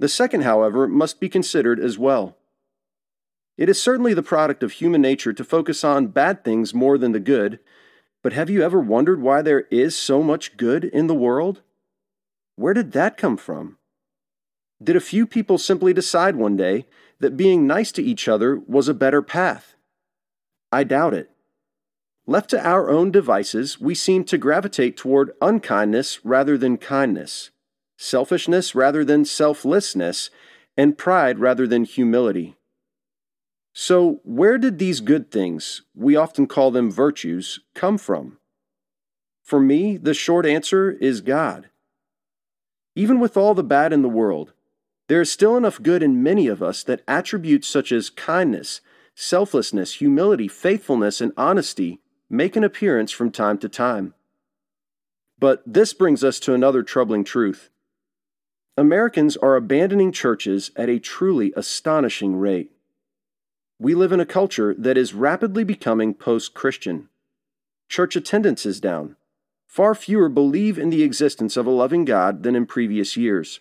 The 0.00 0.08
second, 0.08 0.42
however, 0.42 0.88
must 0.88 1.20
be 1.20 1.28
considered 1.28 1.78
as 1.78 1.98
well. 1.98 2.36
It 3.56 3.68
is 3.68 3.80
certainly 3.80 4.14
the 4.14 4.22
product 4.22 4.62
of 4.62 4.72
human 4.72 5.00
nature 5.00 5.32
to 5.32 5.44
focus 5.44 5.82
on 5.82 6.08
bad 6.08 6.44
things 6.44 6.74
more 6.74 6.98
than 6.98 7.12
the 7.12 7.20
good, 7.20 7.60
but 8.22 8.32
have 8.32 8.50
you 8.50 8.62
ever 8.62 8.80
wondered 8.80 9.20
why 9.20 9.42
there 9.42 9.66
is 9.70 9.96
so 9.96 10.22
much 10.22 10.56
good 10.56 10.84
in 10.84 11.06
the 11.06 11.14
world? 11.14 11.62
Where 12.56 12.74
did 12.74 12.92
that 12.92 13.16
come 13.16 13.36
from? 13.36 13.78
Did 14.82 14.96
a 14.96 15.00
few 15.00 15.26
people 15.26 15.58
simply 15.58 15.92
decide 15.92 16.36
one 16.36 16.56
day 16.56 16.86
that 17.20 17.36
being 17.36 17.66
nice 17.66 17.92
to 17.92 18.02
each 18.02 18.28
other 18.28 18.60
was 18.66 18.88
a 18.88 18.94
better 18.94 19.22
path? 19.22 19.74
I 20.70 20.84
doubt 20.84 21.14
it. 21.14 21.30
Left 22.26 22.50
to 22.50 22.66
our 22.66 22.90
own 22.90 23.10
devices, 23.10 23.80
we 23.80 23.94
seem 23.94 24.24
to 24.24 24.36
gravitate 24.36 24.96
toward 24.96 25.32
unkindness 25.40 26.24
rather 26.24 26.58
than 26.58 26.76
kindness, 26.76 27.50
selfishness 27.96 28.74
rather 28.74 29.04
than 29.04 29.24
selflessness, 29.24 30.28
and 30.76 30.98
pride 30.98 31.38
rather 31.38 31.66
than 31.66 31.84
humility. 31.84 32.56
So, 33.72 34.20
where 34.24 34.58
did 34.58 34.78
these 34.78 35.00
good 35.00 35.30
things, 35.30 35.82
we 35.94 36.16
often 36.16 36.46
call 36.46 36.70
them 36.70 36.90
virtues, 36.90 37.60
come 37.74 37.96
from? 37.96 38.38
For 39.42 39.60
me, 39.60 39.96
the 39.96 40.14
short 40.14 40.44
answer 40.44 40.90
is 40.90 41.22
God. 41.22 41.70
Even 42.94 43.20
with 43.20 43.36
all 43.36 43.54
the 43.54 43.64
bad 43.64 43.92
in 43.92 44.02
the 44.02 44.08
world, 44.08 44.52
there 45.08 45.22
is 45.22 45.32
still 45.32 45.56
enough 45.56 45.82
good 45.82 46.02
in 46.02 46.22
many 46.22 46.46
of 46.46 46.62
us 46.62 46.82
that 46.84 47.02
attributes 47.08 47.66
such 47.66 47.90
as 47.92 48.10
kindness, 48.10 48.82
selflessness, 49.14 49.94
humility, 49.94 50.46
faithfulness, 50.46 51.20
and 51.20 51.32
honesty 51.36 52.00
make 52.30 52.56
an 52.56 52.64
appearance 52.64 53.10
from 53.10 53.30
time 53.30 53.58
to 53.58 53.68
time. 53.68 54.14
But 55.38 55.62
this 55.66 55.94
brings 55.94 56.22
us 56.22 56.38
to 56.40 56.52
another 56.52 56.82
troubling 56.82 57.24
truth. 57.24 57.70
Americans 58.76 59.36
are 59.38 59.56
abandoning 59.56 60.12
churches 60.12 60.70
at 60.76 60.90
a 60.90 61.00
truly 61.00 61.52
astonishing 61.56 62.36
rate. 62.36 62.70
We 63.78 63.94
live 63.94 64.12
in 64.12 64.20
a 64.20 64.26
culture 64.26 64.74
that 64.76 64.98
is 64.98 65.14
rapidly 65.14 65.64
becoming 65.64 66.12
post 66.12 66.52
Christian. 66.52 67.08
Church 67.88 68.14
attendance 68.14 68.66
is 68.66 68.80
down. 68.80 69.16
Far 69.66 69.94
fewer 69.94 70.28
believe 70.28 70.78
in 70.78 70.90
the 70.90 71.02
existence 71.02 71.56
of 71.56 71.66
a 71.66 71.70
loving 71.70 72.04
God 72.04 72.42
than 72.42 72.54
in 72.54 72.66
previous 72.66 73.16
years 73.16 73.60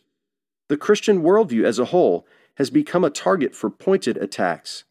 the 0.69 0.77
Christian 0.77 1.21
worldview 1.21 1.63
as 1.63 1.79
a 1.79 1.85
whole 1.85 2.25
has 2.55 2.69
become 2.69 3.03
a 3.03 3.09
target 3.09 3.55
for 3.55 3.69
pointed 3.69 4.17
attacks. 4.17 4.83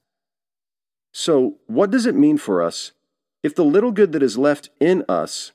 So, 1.12 1.56
what 1.66 1.90
does 1.90 2.06
it 2.06 2.14
mean 2.14 2.38
for 2.38 2.62
us 2.62 2.92
if 3.42 3.54
the 3.54 3.64
little 3.64 3.92
good 3.92 4.12
that 4.12 4.22
is 4.22 4.38
left 4.38 4.70
in 4.80 5.04
us 5.08 5.52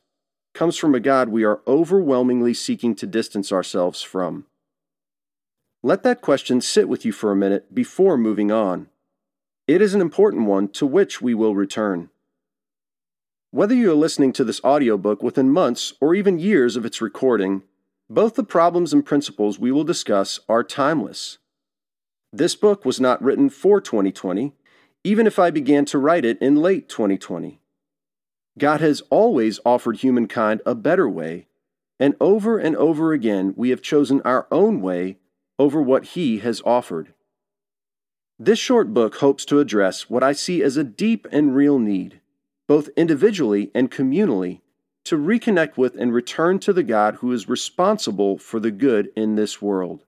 comes 0.54 0.78
from 0.78 0.94
a 0.94 1.00
God 1.00 1.30
we 1.30 1.44
are 1.44 1.62
overwhelmingly 1.68 2.54
seeking 2.54 2.96
to 2.96 3.08
distance 3.08 3.52
ourselves 3.52 4.02
from? 4.02 4.46
Let 5.84 6.04
that 6.04 6.22
question 6.22 6.62
sit 6.62 6.88
with 6.88 7.06
you 7.06 7.12
for 7.12 7.32
a 7.32 7.36
minute 7.36 7.74
before 7.74 8.18
moving 8.18 8.52
on. 8.52 8.88
It 9.68 9.82
is 9.82 9.94
an 9.94 10.02
important 10.02 10.46
one 10.46 10.68
to 10.70 10.86
which 10.86 11.22
we 11.22 11.34
will 11.34 11.56
return. 11.56 12.10
Whether 13.52 13.76
you 13.76 13.92
are 13.92 13.96
listening 13.96 14.34
to 14.34 14.44
this 14.44 14.64
audiobook 14.64 15.24
within 15.24 15.50
months 15.50 15.94
or 16.00 16.14
even 16.14 16.40
years 16.40 16.76
of 16.76 16.86
its 16.86 17.02
recording, 17.02 17.64
both 18.12 18.36
the 18.36 18.44
problems 18.44 18.92
and 18.92 19.06
principles 19.06 19.58
we 19.58 19.72
will 19.72 19.86
discuss 19.86 20.42
are 20.50 20.66
timeless. 20.66 21.38
This 22.34 22.58
book 22.58 22.84
was 22.84 23.00
not 23.00 23.24
written 23.24 23.50
for 23.50 23.80
2020, 23.80 24.54
even 25.06 25.26
if 25.26 25.40
I 25.40 25.50
began 25.50 25.86
to 25.86 25.98
write 25.98 26.26
it 26.26 26.38
in 26.42 26.58
late 26.58 26.90
2020. 26.90 27.62
God 28.58 28.82
has 28.82 29.02
always 29.10 29.62
offered 29.66 29.98
humankind 29.98 30.62
a 30.66 30.76
better 30.76 31.08
way, 31.08 31.48
and 32.02 32.16
over 32.20 32.58
and 32.58 32.76
over 32.76 33.14
again 33.14 33.54
we 33.56 33.70
have 33.70 33.82
chosen 33.82 34.22
our 34.26 34.46
own 34.52 34.82
way 34.82 35.18
over 35.58 35.82
what 35.82 36.08
He 36.08 36.40
has 36.40 36.62
offered. 36.66 37.14
This 38.38 38.60
short 38.60 38.94
book 38.94 39.16
hopes 39.16 39.46
to 39.46 39.60
address 39.60 40.10
what 40.10 40.22
I 40.22 40.34
see 40.34 40.62
as 40.62 40.76
a 40.76 40.84
deep 40.84 41.28
and 41.32 41.56
real 41.56 41.80
need, 41.80 42.20
both 42.68 42.90
individually 42.98 43.72
and 43.74 43.90
communally, 43.90 44.60
to 45.06 45.18
reconnect 45.18 45.78
with 45.78 45.96
and 45.96 46.14
return 46.14 46.60
to 46.60 46.74
the 46.74 46.84
God 46.84 47.16
who 47.16 47.32
is 47.32 47.50
responsible 47.50 48.38
for 48.38 48.60
the 48.60 48.72
good 48.72 49.10
in 49.16 49.36
this 49.36 49.62
world. 49.62 50.04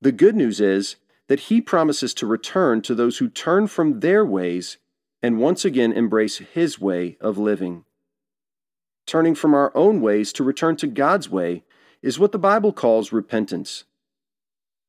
The 0.00 0.12
good 0.12 0.36
news 0.36 0.60
is 0.60 0.96
that 1.28 1.40
He 1.40 1.60
promises 1.60 2.14
to 2.14 2.26
return 2.26 2.82
to 2.82 2.94
those 2.94 3.18
who 3.18 3.28
turn 3.28 3.66
from 3.66 4.00
their 4.00 4.24
ways 4.24 4.78
and 5.22 5.38
once 5.38 5.64
again 5.64 5.92
embrace 5.92 6.38
His 6.38 6.80
way 6.80 7.16
of 7.20 7.38
living. 7.38 7.84
Turning 9.06 9.34
from 9.34 9.54
our 9.54 9.74
own 9.76 10.00
ways 10.00 10.32
to 10.32 10.44
return 10.44 10.76
to 10.76 10.86
God's 10.86 11.30
way 11.30 11.64
is 12.02 12.18
what 12.18 12.32
the 12.32 12.38
Bible 12.38 12.72
calls 12.72 13.12
repentance. 13.12 13.84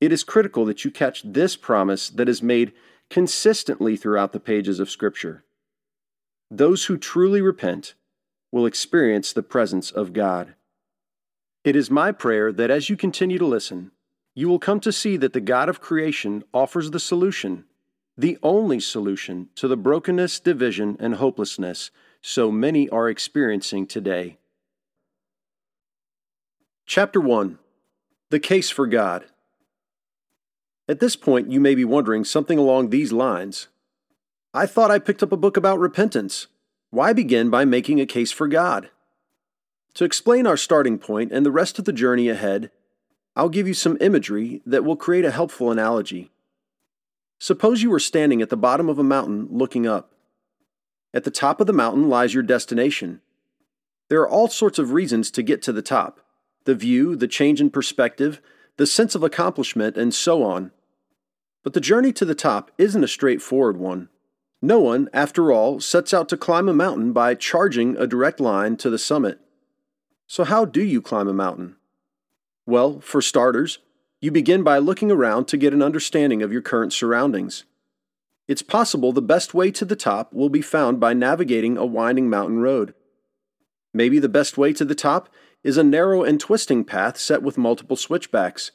It 0.01 0.11
is 0.11 0.23
critical 0.23 0.65
that 0.65 0.83
you 0.85 0.91
catch 0.91 1.23
this 1.23 1.55
promise 1.55 2.09
that 2.09 2.29
is 2.29 2.41
made 2.43 2.73
consistently 3.09 3.95
throughout 3.95 4.33
the 4.33 4.39
pages 4.39 4.79
of 4.79 4.89
Scripture. 4.89 5.43
Those 6.51 6.85
who 6.85 6.97
truly 6.97 7.41
repent 7.41 7.95
will 8.51 8.65
experience 8.65 9.33
the 9.33 9.43
presence 9.43 9.91
of 9.91 10.13
God. 10.13 10.55
It 11.63 11.75
is 11.75 11.91
my 11.91 12.11
prayer 12.11 12.51
that 12.53 12.71
as 12.71 12.89
you 12.89 12.95
continue 12.95 13.37
to 13.37 13.45
listen, 13.45 13.91
you 14.33 14.47
will 14.47 14.59
come 14.59 14.79
to 14.81 14.91
see 14.91 15.17
that 15.17 15.33
the 15.33 15.41
God 15.41 15.67
of 15.67 15.81
creation 15.81 16.43
offers 16.53 16.91
the 16.91 16.99
solution, 16.99 17.65
the 18.17 18.37
only 18.41 18.79
solution 18.79 19.49
to 19.55 19.67
the 19.67 19.75
brokenness, 19.75 20.39
division, 20.39 20.95
and 20.99 21.15
hopelessness 21.15 21.91
so 22.21 22.51
many 22.51 22.89
are 22.89 23.09
experiencing 23.09 23.87
today. 23.87 24.37
Chapter 26.85 27.19
1 27.19 27.59
The 28.29 28.39
Case 28.39 28.69
for 28.69 28.87
God. 28.87 29.25
At 30.87 30.99
this 30.99 31.15
point, 31.15 31.51
you 31.51 31.59
may 31.59 31.75
be 31.75 31.83
wondering 31.83 32.23
something 32.23 32.57
along 32.57 32.89
these 32.89 33.11
lines. 33.11 33.67
I 34.53 34.65
thought 34.65 34.89
I 34.89 34.99
picked 34.99 35.21
up 35.21 35.31
a 35.31 35.37
book 35.37 35.57
about 35.57 35.79
repentance. 35.79 36.47
Why 36.89 37.12
begin 37.13 37.50
by 37.50 37.65
making 37.65 38.00
a 38.00 38.06
case 38.06 38.32
for 38.32 38.48
God? 38.48 38.89
To 39.96 40.06
explain 40.06 40.48
our 40.48 40.58
starting 40.58 40.98
point 40.98 41.32
and 41.32 41.46
the 41.46 41.51
rest 41.51 41.79
of 41.79 41.86
the 41.86 41.94
journey 41.94 42.29
ahead, 42.29 42.72
I'll 43.36 43.50
give 43.50 43.67
you 43.67 43.74
some 43.74 43.98
imagery 44.00 44.62
that 44.65 44.86
will 44.86 44.96
create 44.96 45.25
a 45.25 45.32
helpful 45.32 45.70
analogy. 45.70 46.32
Suppose 47.39 47.84
you 47.84 47.89
were 47.89 48.00
standing 48.00 48.41
at 48.41 48.50
the 48.50 48.58
bottom 48.58 48.89
of 48.89 48.98
a 48.98 49.03
mountain 49.03 49.48
looking 49.51 49.86
up. 49.86 50.13
At 51.13 51.24
the 51.24 51.32
top 51.32 51.60
of 51.60 51.67
the 51.67 51.74
mountain 51.74 52.10
lies 52.10 52.34
your 52.34 52.44
destination. 52.44 53.22
There 54.10 54.22
are 54.22 54.29
all 54.29 54.48
sorts 54.48 54.79
of 54.79 54.91
reasons 54.91 55.29
to 55.32 55.44
get 55.44 55.62
to 55.63 55.74
the 55.74 55.82
top 55.82 56.22
the 56.63 56.75
view, 56.75 57.15
the 57.15 57.29
change 57.29 57.62
in 57.62 57.70
perspective, 57.70 58.41
the 58.75 58.86
sense 58.86 59.15
of 59.15 59.24
accomplishment, 59.24 59.96
and 59.96 60.13
so 60.13 60.44
on. 60.44 60.72
But 61.63 61.74
the 61.74 61.79
journey 61.79 62.12
to 62.12 62.25
the 62.25 62.36
top 62.36 62.72
isn't 62.77 63.03
a 63.03 63.08
straightforward 63.08 63.77
one. 63.77 64.10
No 64.61 64.79
one, 64.79 65.09
after 65.13 65.51
all, 65.51 65.79
sets 65.79 66.13
out 66.13 66.29
to 66.29 66.37
climb 66.37 66.67
a 66.67 66.73
mountain 66.73 67.13
by 67.13 67.35
charging 67.35 67.95
a 67.95 68.07
direct 68.07 68.39
line 68.39 68.75
to 68.77 68.89
the 68.89 68.97
summit. 68.97 69.39
So, 70.25 70.43
how 70.43 70.65
do 70.65 70.83
you 70.83 71.01
climb 71.01 71.27
a 71.27 71.33
mountain? 71.33 71.75
Well, 72.65 72.99
for 72.99 73.21
starters, 73.21 73.79
you 74.19 74.31
begin 74.31 74.63
by 74.63 74.79
looking 74.79 75.11
around 75.11 75.47
to 75.47 75.57
get 75.57 75.73
an 75.73 75.83
understanding 75.83 76.41
of 76.41 76.51
your 76.51 76.61
current 76.61 76.91
surroundings. 76.91 77.65
It's 78.47 78.63
possible 78.63 79.11
the 79.11 79.21
best 79.21 79.53
way 79.53 79.71
to 79.71 79.85
the 79.85 79.95
top 79.95 80.33
will 80.33 80.49
be 80.49 80.61
found 80.61 80.99
by 80.99 81.13
navigating 81.13 81.77
a 81.77 81.85
winding 81.85 82.29
mountain 82.29 82.59
road. 82.59 82.93
Maybe 83.93 84.19
the 84.19 84.29
best 84.29 84.57
way 84.57 84.73
to 84.73 84.85
the 84.85 84.95
top 84.95 85.29
is 85.63 85.77
a 85.77 85.83
narrow 85.83 86.23
and 86.23 86.39
twisting 86.39 86.83
path 86.83 87.17
set 87.17 87.43
with 87.43 87.57
multiple 87.57 87.95
switchbacks. 87.95 88.71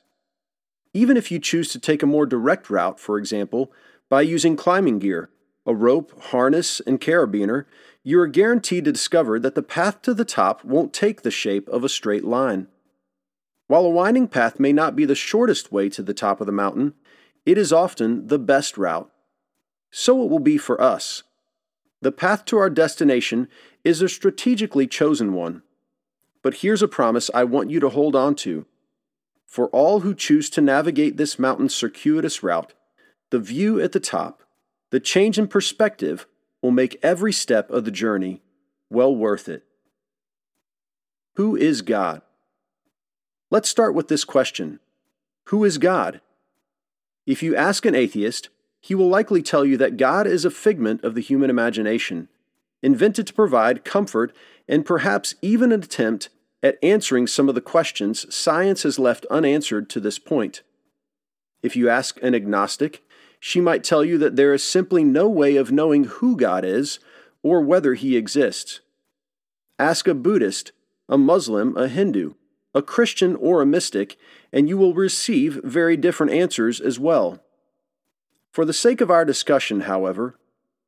Even 0.95 1.17
if 1.17 1.31
you 1.31 1.39
choose 1.39 1.71
to 1.73 1.79
take 1.79 2.03
a 2.03 2.07
more 2.07 2.27
direct 2.27 2.71
route, 2.71 3.01
for 3.01 3.19
example, 3.19 3.73
by 4.09 4.21
using 4.21 4.57
climbing 4.57 4.99
gear, 4.99 5.31
a 5.67 5.75
rope, 5.75 6.21
harness, 6.25 6.81
and 6.81 7.01
carabiner, 7.01 7.67
you 8.03 8.19
are 8.19 8.27
guaranteed 8.27 8.85
to 8.85 8.93
discover 8.93 9.39
that 9.39 9.55
the 9.55 9.63
path 9.63 10.03
to 10.03 10.15
the 10.15 10.25
top 10.25 10.65
won't 10.65 10.93
take 10.93 11.23
the 11.23 11.31
shape 11.31 11.69
of 11.69 11.85
a 11.85 11.89
straight 11.89 12.25
line. 12.25 12.67
While 13.69 13.85
a 13.85 13.91
winding 13.91 14.29
path 14.29 14.59
may 14.59 14.73
not 14.73 14.97
be 14.97 15.05
the 15.05 15.15
shortest 15.15 15.71
way 15.71 15.89
to 15.91 16.03
the 16.03 16.15
top 16.15 16.41
of 16.41 16.47
the 16.47 16.53
mountain, 16.53 16.95
it 17.47 17.57
is 17.57 17.73
often 17.73 18.27
the 18.27 18.39
best 18.39 18.77
route. 18.77 19.11
So 19.91 20.23
it 20.23 20.31
will 20.31 20.41
be 20.41 20.59
for 20.59 20.81
us. 20.81 21.23
The 22.01 22.13
path 22.13 22.45
to 22.47 22.59
our 22.59 22.71
destination 22.71 23.49
is 23.85 24.03
a 24.03 24.09
strategically 24.09 24.87
chosen 24.87 25.33
one. 25.33 25.63
But 26.43 26.55
here's 26.55 26.83
a 26.83 26.89
promise 26.89 27.31
I 27.33 27.45
want 27.45 27.71
you 27.71 27.79
to 27.81 27.89
hold 27.89 28.17
on 28.17 28.35
to. 28.37 28.67
For 29.47 29.69
all 29.69 30.01
who 30.01 30.15
choose 30.15 30.51
to 30.51 30.61
navigate 30.61 31.17
this 31.17 31.39
mountain's 31.39 31.75
circuitous 31.75 32.43
route, 32.43 32.75
the 33.31 33.39
view 33.39 33.81
at 33.81 33.93
the 33.93 34.01
top, 34.01 34.43
the 34.93 35.01
change 35.01 35.39
in 35.39 35.49
perspective, 35.49 36.27
will 36.61 36.71
make 36.71 37.01
every 37.03 37.33
step 37.33 37.71
of 37.71 37.85
the 37.85 37.91
journey 37.91 38.43
well 38.91 39.17
worth 39.17 39.49
it. 39.49 39.65
Who 41.37 41.57
is 41.57 41.81
God? 41.81 42.21
Let's 43.51 43.71
start 43.71 43.95
with 43.95 44.09
this 44.09 44.25
question 44.25 44.79
Who 45.47 45.65
is 45.65 45.79
God? 45.79 46.21
If 47.27 47.43
you 47.43 47.57
ask 47.57 47.87
an 47.87 47.95
atheist, 47.95 48.51
he 48.81 48.95
will 48.95 49.09
likely 49.09 49.43
tell 49.43 49.65
you 49.65 49.79
that 49.79 49.97
God 49.97 50.27
is 50.27 50.45
a 50.45 50.51
figment 50.51 51.03
of 51.03 51.15
the 51.15 51.21
human 51.23 51.49
imagination, 51.49 52.29
invented 52.83 53.27
to 53.29 53.35
provide 53.35 53.85
comfort 53.85 54.37
and 54.69 54.85
perhaps 54.85 55.37
even 55.41 55.73
an 55.73 55.83
attempt 55.83 56.29
at 56.63 56.79
answering 56.83 57.27
some 57.27 57.49
of 57.49 57.55
the 57.55 57.61
questions 57.63 58.33
science 58.35 58.83
has 58.83 58.99
left 58.99 59.25
unanswered 59.31 59.89
to 59.89 60.01
this 60.01 60.19
point. 60.19 60.63
If 61.63 61.77
you 61.77 61.89
ask 61.89 62.23
an 62.23 62.35
agnostic, 62.35 63.03
she 63.45 63.61
might 63.61 63.83
tell 63.83 64.05
you 64.05 64.19
that 64.19 64.37
there 64.37 64.55
is 64.55 64.63
simply 64.63 65.03
no 65.03 65.29
way 65.29 65.57
of 65.57 65.73
knowing 65.73 66.05
who 66.05 66.37
God 66.37 66.65
is 66.65 67.01
or 67.43 67.61
whether 67.61 67.95
he 67.95 68.17
exists. 68.17 68.79
Ask 69.81 70.07
a 70.07 70.15
Buddhist, 70.15 70.71
a 71.09 71.19
Muslim, 71.19 71.77
a 71.77 71.89
Hindu 71.89 72.35
a 72.75 72.83
Christian 72.83 73.37
or 73.37 73.61
a 73.61 73.67
mystic, 73.67 74.17
and 74.53 74.69
you 74.69 74.79
will 74.79 74.95
receive 74.95 75.61
very 75.63 75.97
different 75.97 76.33
answers 76.33 76.81
as 76.81 76.99
well. 76.99 77.43
For 78.51 78.65
the 78.65 78.73
sake 78.73 79.01
of 79.01 79.11
our 79.11 79.25
discussion, 79.25 79.83
however, 79.83 80.39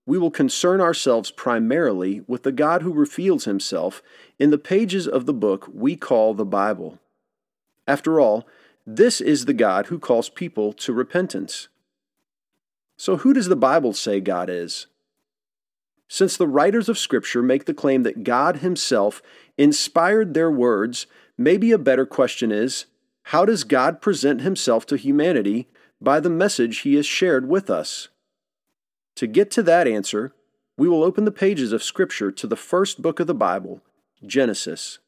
we 0.07 0.19
will 0.19 0.31
concern 0.31 0.81
ourselves 0.81 1.31
primarily 1.31 2.23
with 2.27 2.43
the 2.43 2.53
God 2.53 2.83
who 2.83 2.93
reveals 2.93 3.45
himself 3.45 4.03
in 4.39 4.51
the 4.51 4.59
pages 4.59 5.09
of 5.09 5.27
the 5.27 5.33
book 5.33 5.69
we 5.73 5.97
call 5.97 6.35
the 6.35 6.45
Bible. 6.45 6.99
After 7.87 8.21
all, 8.21 8.47
this 8.87 9.21
is 9.21 9.45
the 9.45 9.55
God 9.55 9.87
who 9.87 9.99
calls 9.99 10.29
people 10.29 10.73
to 10.75 10.93
repentance. 10.93 11.69
So, 12.97 13.19
who 13.19 13.33
does 13.33 13.49
the 13.49 13.57
Bible 13.57 13.93
say 13.93 14.21
God 14.21 14.49
is? 14.49 14.87
Since 16.09 16.37
the 16.37 16.47
writers 16.47 16.89
of 16.89 16.99
Scripture 16.99 17.43
make 17.43 17.65
the 17.65 17.75
claim 17.75 18.03
that 18.05 18.25
God 18.25 18.59
Himself 18.59 19.23
inspired 19.57 20.35
their 20.35 20.51
words 20.51 21.07
Maybe 21.37 21.73
a 21.73 21.79
better 21.79 22.07
question 22.07 22.53
is 22.53 22.87
how 23.29 23.45
does 23.45 23.65
God 23.65 24.01
present 24.01 24.43
himself 24.43 24.87
to 24.87 24.97
humanity 24.97 25.69
by 26.01 26.21
the 26.21 26.31
message 26.31 26.81
he 26.81 26.95
has 26.95 27.07
shared 27.07 27.49
with 27.49 27.71
us? 27.71 28.09
To 29.17 29.27
get 29.27 29.51
to 29.53 29.63
that 29.63 29.89
answer, 29.89 30.35
we 30.77 30.89
will 30.89 31.03
open 31.03 31.25
the 31.25 31.33
pages 31.33 31.73
of 31.73 31.83
Scripture 31.83 32.31
to 32.33 32.47
the 32.47 32.57
first 32.57 33.01
book 33.01 33.21
of 33.21 33.27
the 33.27 33.35
Bible, 33.35 33.81
Genesis. 34.25 34.99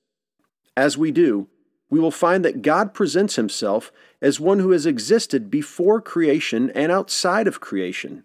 As 0.77 0.97
we 0.97 1.11
do, 1.11 1.49
we 1.89 2.01
will 2.01 2.11
find 2.11 2.45
that 2.45 2.63
God 2.63 2.95
presents 2.95 3.37
himself 3.37 3.93
as 4.21 4.41
one 4.41 4.59
who 4.59 4.73
has 4.73 4.87
existed 4.87 5.51
before 5.51 6.01
creation 6.01 6.71
and 6.71 6.91
outside 6.91 7.47
of 7.47 7.61
creation. 7.61 8.25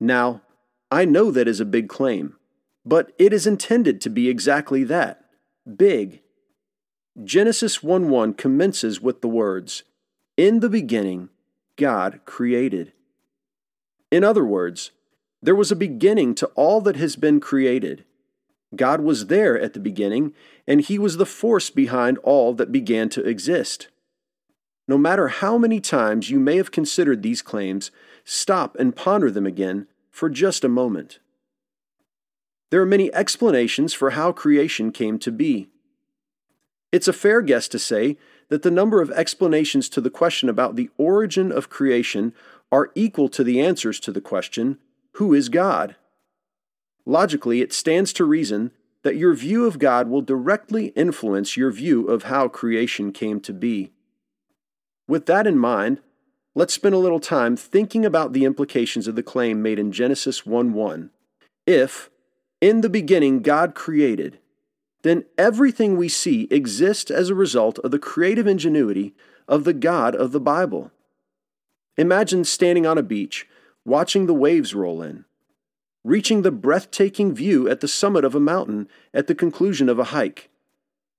Now, 0.00 0.42
I 0.90 1.04
know 1.04 1.30
that 1.30 1.48
is 1.48 1.60
a 1.60 1.64
big 1.64 1.88
claim, 1.88 2.36
but 2.84 3.12
it 3.18 3.32
is 3.32 3.46
intended 3.46 4.00
to 4.00 4.10
be 4.10 4.28
exactly 4.28 4.84
that 4.84 5.24
big 5.76 6.22
Genesis 7.24 7.82
1 7.82 8.10
1 8.10 8.34
commences 8.34 9.00
with 9.00 9.22
the 9.22 9.28
words, 9.28 9.84
In 10.36 10.60
the 10.60 10.68
beginning, 10.68 11.30
God 11.76 12.20
created. 12.26 12.92
In 14.10 14.22
other 14.22 14.44
words, 14.44 14.90
there 15.42 15.54
was 15.54 15.72
a 15.72 15.76
beginning 15.76 16.34
to 16.36 16.46
all 16.48 16.80
that 16.82 16.96
has 16.96 17.16
been 17.16 17.40
created. 17.40 18.04
God 18.76 19.00
was 19.00 19.26
there 19.26 19.58
at 19.58 19.72
the 19.72 19.80
beginning, 19.80 20.32
and 20.66 20.80
He 20.80 20.98
was 20.98 21.16
the 21.16 21.26
force 21.26 21.70
behind 21.70 22.18
all 22.18 22.54
that 22.54 22.72
began 22.72 23.08
to 23.10 23.24
exist. 23.24 23.88
No 24.88 24.96
matter 24.96 25.28
how 25.28 25.58
many 25.58 25.80
times 25.80 26.30
you 26.30 26.38
may 26.38 26.56
have 26.56 26.70
considered 26.70 27.22
these 27.22 27.42
claims, 27.42 27.90
stop 28.24 28.76
and 28.78 28.94
ponder 28.94 29.30
them 29.30 29.46
again 29.46 29.86
for 30.10 30.30
just 30.30 30.64
a 30.64 30.68
moment. 30.68 31.18
There 32.70 32.80
are 32.80 32.86
many 32.86 33.12
explanations 33.14 33.94
for 33.94 34.10
how 34.10 34.32
creation 34.32 34.92
came 34.92 35.18
to 35.20 35.32
be. 35.32 35.68
It's 36.92 37.08
a 37.08 37.12
fair 37.12 37.42
guess 37.42 37.68
to 37.68 37.78
say 37.78 38.16
that 38.48 38.62
the 38.62 38.70
number 38.70 39.00
of 39.00 39.10
explanations 39.10 39.88
to 39.90 40.00
the 40.00 40.10
question 40.10 40.48
about 40.48 40.76
the 40.76 40.90
origin 40.96 41.50
of 41.50 41.68
creation 41.68 42.32
are 42.70 42.90
equal 42.94 43.28
to 43.30 43.44
the 43.44 43.60
answers 43.60 44.00
to 44.00 44.12
the 44.12 44.20
question, 44.20 44.78
Who 45.12 45.34
is 45.34 45.48
God? 45.48 45.96
Logically 47.06 47.62
it 47.62 47.72
stands 47.72 48.12
to 48.12 48.24
reason 48.24 48.72
that 49.02 49.16
your 49.16 49.32
view 49.34 49.66
of 49.66 49.78
God 49.78 50.08
will 50.08 50.20
directly 50.20 50.88
influence 50.88 51.56
your 51.56 51.70
view 51.70 52.08
of 52.08 52.24
how 52.24 52.48
creation 52.48 53.12
came 53.12 53.40
to 53.40 53.52
be. 53.52 53.92
With 55.06 55.26
that 55.26 55.46
in 55.46 55.56
mind, 55.56 56.00
let's 56.56 56.74
spend 56.74 56.94
a 56.94 56.98
little 56.98 57.20
time 57.20 57.56
thinking 57.56 58.04
about 58.04 58.32
the 58.32 58.44
implications 58.44 59.06
of 59.06 59.14
the 59.14 59.22
claim 59.22 59.62
made 59.62 59.78
in 59.78 59.92
Genesis 59.92 60.44
1 60.44 60.72
1. 60.72 61.10
If, 61.66 62.10
in 62.60 62.80
the 62.80 62.90
beginning, 62.90 63.42
God 63.42 63.74
created, 63.74 64.40
then 65.02 65.24
everything 65.38 65.96
we 65.96 66.08
see 66.08 66.48
exists 66.50 67.10
as 67.10 67.30
a 67.30 67.34
result 67.34 67.78
of 67.80 67.92
the 67.92 67.98
creative 67.98 68.48
ingenuity 68.48 69.14
of 69.46 69.62
the 69.62 69.72
God 69.72 70.16
of 70.16 70.32
the 70.32 70.40
Bible. 70.40 70.90
Imagine 71.96 72.44
standing 72.44 72.86
on 72.86 72.98
a 72.98 73.02
beach, 73.02 73.46
watching 73.84 74.26
the 74.26 74.34
waves 74.34 74.74
roll 74.74 75.00
in, 75.00 75.24
reaching 76.06 76.42
the 76.42 76.52
breathtaking 76.52 77.34
view 77.34 77.68
at 77.68 77.80
the 77.80 77.88
summit 77.88 78.24
of 78.24 78.36
a 78.36 78.40
mountain 78.40 78.88
at 79.12 79.26
the 79.26 79.34
conclusion 79.34 79.88
of 79.88 79.98
a 79.98 80.04
hike, 80.04 80.48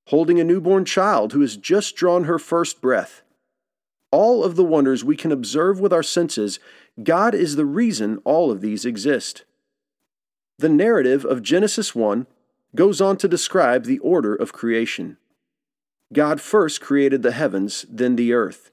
holding 0.07 0.39
a 0.39 0.45
newborn 0.45 0.85
child 0.85 1.33
who 1.33 1.41
has 1.41 1.57
just 1.57 1.97
drawn 1.97 2.23
her 2.23 2.39
first 2.39 2.79
breath. 2.79 3.21
All 4.11 4.45
of 4.45 4.55
the 4.55 4.63
wonders 4.63 5.03
we 5.03 5.17
can 5.17 5.33
observe 5.33 5.81
with 5.81 5.91
our 5.91 6.03
senses, 6.03 6.57
God 7.03 7.35
is 7.35 7.57
the 7.57 7.65
reason 7.65 8.21
all 8.23 8.49
of 8.49 8.61
these 8.61 8.85
exist. 8.85 9.43
The 10.57 10.69
narrative 10.69 11.25
of 11.25 11.43
Genesis 11.43 11.93
1 11.93 12.25
goes 12.73 13.01
on 13.01 13.17
to 13.17 13.27
describe 13.27 13.83
the 13.83 13.99
order 13.99 14.33
of 14.33 14.53
creation. 14.53 15.17
God 16.13 16.39
first 16.39 16.79
created 16.79 17.23
the 17.23 17.33
heavens, 17.33 17.85
then 17.89 18.15
the 18.15 18.31
earth. 18.31 18.71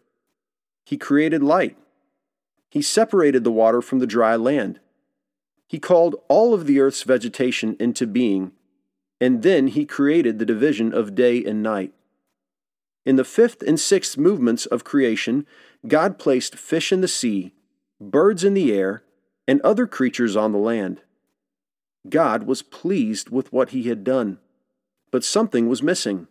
He 0.84 0.96
created 0.96 1.42
light. 1.42 1.76
He 2.70 2.82
separated 2.82 3.42
the 3.42 3.50
water 3.50 3.82
from 3.82 3.98
the 3.98 4.06
dry 4.06 4.36
land. 4.36 4.78
He 5.66 5.78
called 5.78 6.16
all 6.28 6.54
of 6.54 6.66
the 6.66 6.80
earth's 6.80 7.02
vegetation 7.02 7.76
into 7.80 8.06
being, 8.06 8.52
and 9.20 9.42
then 9.42 9.68
he 9.68 9.86
created 9.86 10.38
the 10.38 10.44
division 10.44 10.92
of 10.92 11.14
day 11.14 11.44
and 11.44 11.62
night. 11.62 11.92
In 13.06 13.16
the 13.16 13.24
fifth 13.24 13.62
and 13.62 13.78
sixth 13.78 14.16
movements 14.16 14.66
of 14.66 14.84
creation, 14.84 15.46
God 15.86 16.18
placed 16.18 16.56
fish 16.56 16.92
in 16.92 17.00
the 17.00 17.08
sea, 17.08 17.52
birds 18.00 18.44
in 18.44 18.54
the 18.54 18.72
air, 18.72 19.02
and 19.46 19.60
other 19.60 19.86
creatures 19.86 20.36
on 20.36 20.52
the 20.52 20.58
land. 20.58 21.02
God 22.08 22.44
was 22.44 22.62
pleased 22.62 23.30
with 23.30 23.52
what 23.52 23.70
he 23.70 23.84
had 23.84 24.04
done, 24.04 24.38
but 25.10 25.24
something 25.24 25.68
was 25.68 25.82
missing. 25.82 26.28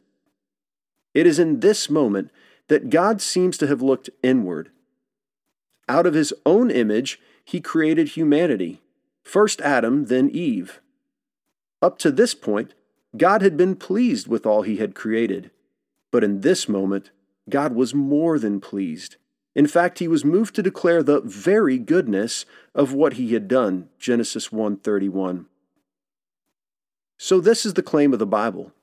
It 1.13 1.25
is 1.25 1.39
in 1.39 1.59
this 1.59 1.89
moment 1.89 2.31
that 2.67 2.89
God 2.89 3.21
seems 3.21 3.57
to 3.57 3.67
have 3.67 3.81
looked 3.81 4.09
inward. 4.21 4.71
Out 5.89 6.05
of 6.05 6.13
his 6.13 6.33
own 6.45 6.71
image, 6.71 7.19
he 7.43 7.59
created 7.59 8.09
humanity, 8.09 8.81
first 9.23 9.61
Adam, 9.61 10.05
then 10.05 10.29
Eve. 10.29 10.81
Up 11.81 11.97
to 11.99 12.11
this 12.11 12.33
point, 12.33 12.73
God 13.15 13.41
had 13.41 13.57
been 13.57 13.75
pleased 13.75 14.27
with 14.27 14.45
all 14.45 14.61
he 14.61 14.77
had 14.77 14.95
created. 14.95 15.51
But 16.11 16.23
in 16.23 16.41
this 16.41 16.69
moment, 16.69 17.11
God 17.49 17.73
was 17.73 17.93
more 17.93 18.39
than 18.39 18.61
pleased. 18.61 19.17
In 19.55 19.67
fact, 19.67 19.99
he 19.99 20.07
was 20.07 20.25
moved 20.25 20.55
to 20.55 20.63
declare 20.63 21.03
the 21.03 21.21
very 21.21 21.77
goodness 21.77 22.45
of 22.73 22.93
what 22.93 23.13
he 23.13 23.33
had 23.33 23.47
done. 23.47 23.89
Genesis 23.99 24.51
1:31. 24.51 25.47
So 27.17 27.39
this 27.39 27.65
is 27.65 27.75
the 27.75 27.83
claim 27.83 28.13
of 28.13 28.19
the 28.19 28.25
Bible. 28.25 28.73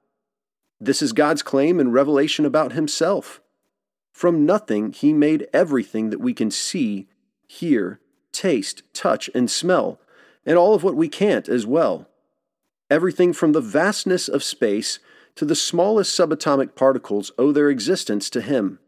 This 0.81 1.03
is 1.03 1.13
God's 1.13 1.43
claim 1.43 1.81
and 1.81 1.93
revelation 1.93 2.45
about 2.45 2.73
himself. 2.73 3.43
From 4.13 4.47
nothing, 4.47 4.93
he 4.93 5.13
made 5.13 5.49
everything 5.53 6.11
that 6.11 6.21
we 6.21 6.33
can 6.33 6.51
see, 6.51 7.09
hear, 7.47 8.01
taste, 8.33 8.83
touch, 8.93 9.29
and 9.35 9.51
smell, 9.51 10.01
and 10.45 10.57
all 10.57 10.75
of 10.75 10.83
what 10.83 10.97
we 10.97 11.09
can't 11.09 11.49
as 11.49 11.67
well. 11.67 12.09
Everything 12.91 13.33
from 13.33 13.53
the 13.53 13.61
vastness 13.61 14.29
of 14.29 14.43
space 14.43 14.99
to 15.37 15.45
the 15.45 15.55
smallest 15.55 16.19
subatomic 16.19 16.75
particles 16.75 17.31
owe 17.39 17.53
their 17.53 17.71
existence 17.71 18.29
to 18.31 18.41
him. 18.41 18.79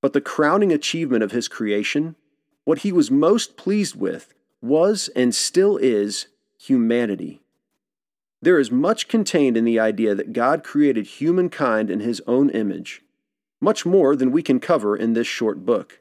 But 0.00 0.12
the 0.12 0.20
crowning 0.20 0.72
achievement 0.72 1.22
of 1.22 1.32
his 1.32 1.48
creation, 1.48 2.16
what 2.64 2.78
he 2.78 2.92
was 2.92 3.10
most 3.10 3.56
pleased 3.56 3.96
with, 3.96 4.34
was 4.60 5.08
and 5.14 5.34
still 5.34 5.76
is 5.76 6.26
humanity. 6.58 7.40
There 8.40 8.58
is 8.58 8.70
much 8.70 9.08
contained 9.08 9.56
in 9.56 9.64
the 9.64 9.80
idea 9.80 10.14
that 10.14 10.32
God 10.32 10.62
created 10.62 11.06
humankind 11.06 11.90
in 11.90 12.00
his 12.00 12.22
own 12.26 12.50
image, 12.50 13.02
much 13.60 13.84
more 13.84 14.14
than 14.14 14.30
we 14.30 14.42
can 14.42 14.60
cover 14.60 14.96
in 14.96 15.12
this 15.12 15.26
short 15.26 15.66
book. 15.66 16.00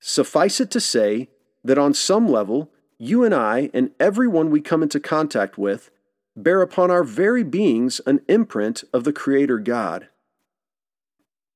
Suffice 0.00 0.60
it 0.60 0.70
to 0.72 0.80
say 0.80 1.28
that 1.64 1.78
on 1.78 1.94
some 1.94 2.28
level, 2.28 2.70
you 2.98 3.24
and 3.24 3.34
I 3.34 3.70
and 3.74 3.90
everyone 4.00 4.50
we 4.50 4.60
come 4.60 4.82
into 4.82 5.00
contact 5.00 5.58
with 5.58 5.90
bear 6.36 6.62
upon 6.62 6.90
our 6.90 7.04
very 7.04 7.42
beings 7.42 8.00
an 8.06 8.20
imprint 8.28 8.84
of 8.92 9.04
the 9.04 9.12
Creator 9.12 9.58
God. 9.58 10.08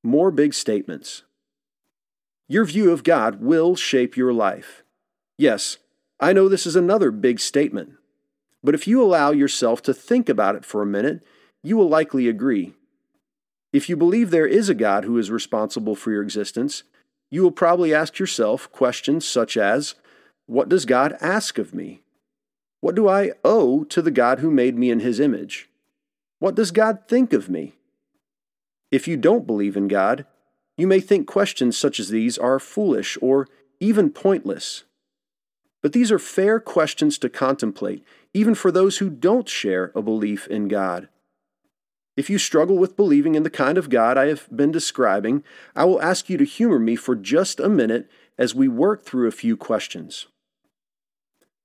More 0.03 0.31
big 0.31 0.53
statements. 0.53 1.23
Your 2.47 2.65
view 2.65 2.91
of 2.91 3.03
God 3.03 3.41
will 3.41 3.75
shape 3.75 4.17
your 4.17 4.33
life. 4.33 4.83
Yes, 5.37 5.77
I 6.19 6.33
know 6.33 6.49
this 6.49 6.65
is 6.65 6.75
another 6.75 7.11
big 7.11 7.39
statement. 7.39 7.93
But 8.63 8.75
if 8.75 8.87
you 8.87 9.01
allow 9.01 9.31
yourself 9.31 9.81
to 9.83 9.93
think 9.93 10.29
about 10.29 10.55
it 10.55 10.65
for 10.65 10.81
a 10.81 10.87
minute, 10.87 11.23
you 11.63 11.77
will 11.77 11.89
likely 11.89 12.27
agree. 12.27 12.73
If 13.73 13.89
you 13.89 13.95
believe 13.95 14.29
there 14.29 14.47
is 14.47 14.69
a 14.69 14.75
God 14.75 15.05
who 15.05 15.17
is 15.17 15.31
responsible 15.31 15.95
for 15.95 16.11
your 16.11 16.21
existence, 16.21 16.83
you 17.29 17.41
will 17.41 17.51
probably 17.51 17.93
ask 17.93 18.19
yourself 18.19 18.71
questions 18.71 19.25
such 19.25 19.55
as 19.55 19.95
What 20.45 20.69
does 20.69 20.85
God 20.85 21.17
ask 21.21 21.57
of 21.57 21.73
me? 21.73 22.01
What 22.79 22.95
do 22.95 23.07
I 23.07 23.31
owe 23.43 23.83
to 23.85 24.01
the 24.01 24.11
God 24.11 24.39
who 24.39 24.51
made 24.51 24.77
me 24.77 24.89
in 24.89 24.99
his 24.99 25.19
image? 25.19 25.69
What 26.39 26.55
does 26.55 26.71
God 26.71 27.07
think 27.07 27.33
of 27.33 27.49
me? 27.49 27.75
If 28.91 29.07
you 29.07 29.15
don't 29.15 29.47
believe 29.47 29.77
in 29.77 29.87
God, 29.87 30.25
you 30.77 30.87
may 30.87 30.99
think 30.99 31.27
questions 31.27 31.77
such 31.77 31.99
as 31.99 32.09
these 32.09 32.37
are 32.37 32.59
foolish 32.59 33.17
or 33.21 33.47
even 33.79 34.09
pointless. 34.09 34.83
But 35.81 35.93
these 35.93 36.11
are 36.11 36.19
fair 36.19 36.59
questions 36.59 37.17
to 37.19 37.29
contemplate, 37.29 38.03
even 38.33 38.55
for 38.55 38.71
those 38.71 38.97
who 38.97 39.09
don't 39.09 39.47
share 39.47 39.91
a 39.95 40.01
belief 40.01 40.47
in 40.47 40.67
God. 40.67 41.07
If 42.17 42.29
you 42.29 42.37
struggle 42.37 42.77
with 42.77 42.97
believing 42.97 43.35
in 43.35 43.43
the 43.43 43.49
kind 43.49 43.77
of 43.77 43.89
God 43.89 44.17
I 44.17 44.27
have 44.27 44.47
been 44.55 44.71
describing, 44.71 45.43
I 45.75 45.85
will 45.85 46.01
ask 46.01 46.29
you 46.29 46.37
to 46.37 46.43
humor 46.43 46.77
me 46.77 46.95
for 46.95 47.15
just 47.15 47.59
a 47.59 47.69
minute 47.69 48.09
as 48.37 48.55
we 48.55 48.67
work 48.67 49.03
through 49.05 49.27
a 49.27 49.31
few 49.31 49.55
questions. 49.57 50.27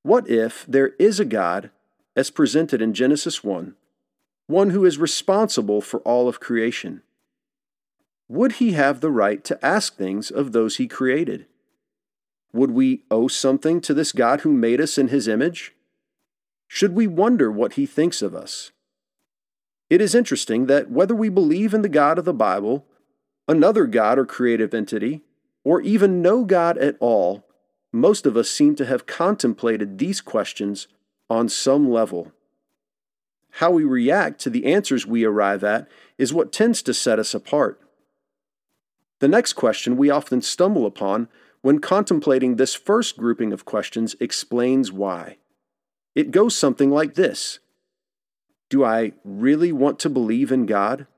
What 0.02 0.28
if 0.28 0.64
there 0.66 0.88
is 0.98 1.18
a 1.18 1.24
God, 1.24 1.70
as 2.14 2.30
presented 2.30 2.80
in 2.80 2.94
Genesis 2.94 3.42
1, 3.42 3.74
one 4.46 4.70
who 4.70 4.84
is 4.84 4.98
responsible 4.98 5.80
for 5.80 6.00
all 6.00 6.28
of 6.28 6.40
creation? 6.40 7.02
Would 8.28 8.52
he 8.52 8.72
have 8.72 9.00
the 9.00 9.10
right 9.10 9.42
to 9.44 9.64
ask 9.64 9.96
things 9.96 10.30
of 10.30 10.52
those 10.52 10.76
he 10.76 10.86
created? 10.86 11.46
Would 12.52 12.70
we 12.70 13.02
owe 13.10 13.28
something 13.28 13.80
to 13.82 13.94
this 13.94 14.12
God 14.12 14.40
who 14.40 14.52
made 14.52 14.80
us 14.80 14.98
in 14.98 15.08
his 15.08 15.28
image? 15.28 15.74
Should 16.68 16.94
we 16.94 17.06
wonder 17.06 17.50
what 17.50 17.74
he 17.74 17.86
thinks 17.86 18.22
of 18.22 18.34
us? 18.34 18.72
It 19.88 20.00
is 20.00 20.14
interesting 20.14 20.66
that 20.66 20.90
whether 20.90 21.14
we 21.14 21.28
believe 21.28 21.72
in 21.72 21.82
the 21.82 21.88
God 21.88 22.18
of 22.18 22.24
the 22.24 22.34
Bible, 22.34 22.86
another 23.46 23.86
God 23.86 24.18
or 24.18 24.26
creative 24.26 24.74
entity, 24.74 25.22
or 25.66 25.80
even 25.80 26.22
no 26.22 26.44
God 26.44 26.78
at 26.78 26.96
all, 27.00 27.44
most 27.92 28.24
of 28.24 28.36
us 28.36 28.48
seem 28.48 28.76
to 28.76 28.86
have 28.86 29.04
contemplated 29.04 29.98
these 29.98 30.20
questions 30.20 30.86
on 31.28 31.48
some 31.48 31.90
level. 31.90 32.30
How 33.50 33.72
we 33.72 33.82
react 33.82 34.40
to 34.42 34.50
the 34.50 34.64
answers 34.66 35.08
we 35.08 35.24
arrive 35.24 35.64
at 35.64 35.88
is 36.18 36.32
what 36.32 36.52
tends 36.52 36.82
to 36.82 36.94
set 36.94 37.18
us 37.18 37.34
apart. 37.34 37.80
The 39.18 39.26
next 39.26 39.54
question 39.54 39.96
we 39.96 40.08
often 40.08 40.40
stumble 40.40 40.86
upon 40.86 41.28
when 41.62 41.80
contemplating 41.80 42.54
this 42.54 42.76
first 42.76 43.16
grouping 43.16 43.52
of 43.52 43.64
questions, 43.64 44.14
explains 44.20 44.92
why. 44.92 45.38
It 46.14 46.30
goes 46.30 46.56
something 46.56 46.92
like 46.92 47.14
this 47.14 47.58
Do 48.68 48.84
I 48.84 49.14
really 49.24 49.72
want 49.72 49.98
to 49.98 50.10
believe 50.10 50.52
in 50.52 50.66
God? 50.66 51.08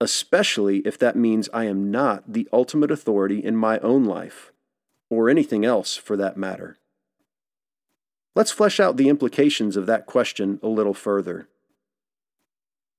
Especially 0.00 0.78
if 0.78 0.98
that 0.98 1.16
means 1.16 1.48
I 1.52 1.64
am 1.64 1.90
not 1.90 2.32
the 2.32 2.48
ultimate 2.52 2.90
authority 2.90 3.42
in 3.42 3.56
my 3.56 3.78
own 3.78 4.04
life, 4.04 4.52
or 5.08 5.30
anything 5.30 5.64
else 5.64 5.96
for 5.96 6.16
that 6.16 6.36
matter. 6.36 6.76
Let's 8.34 8.52
flesh 8.52 8.78
out 8.78 8.98
the 8.98 9.08
implications 9.08 9.76
of 9.76 9.86
that 9.86 10.04
question 10.04 10.60
a 10.62 10.68
little 10.68 10.92
further. 10.92 11.48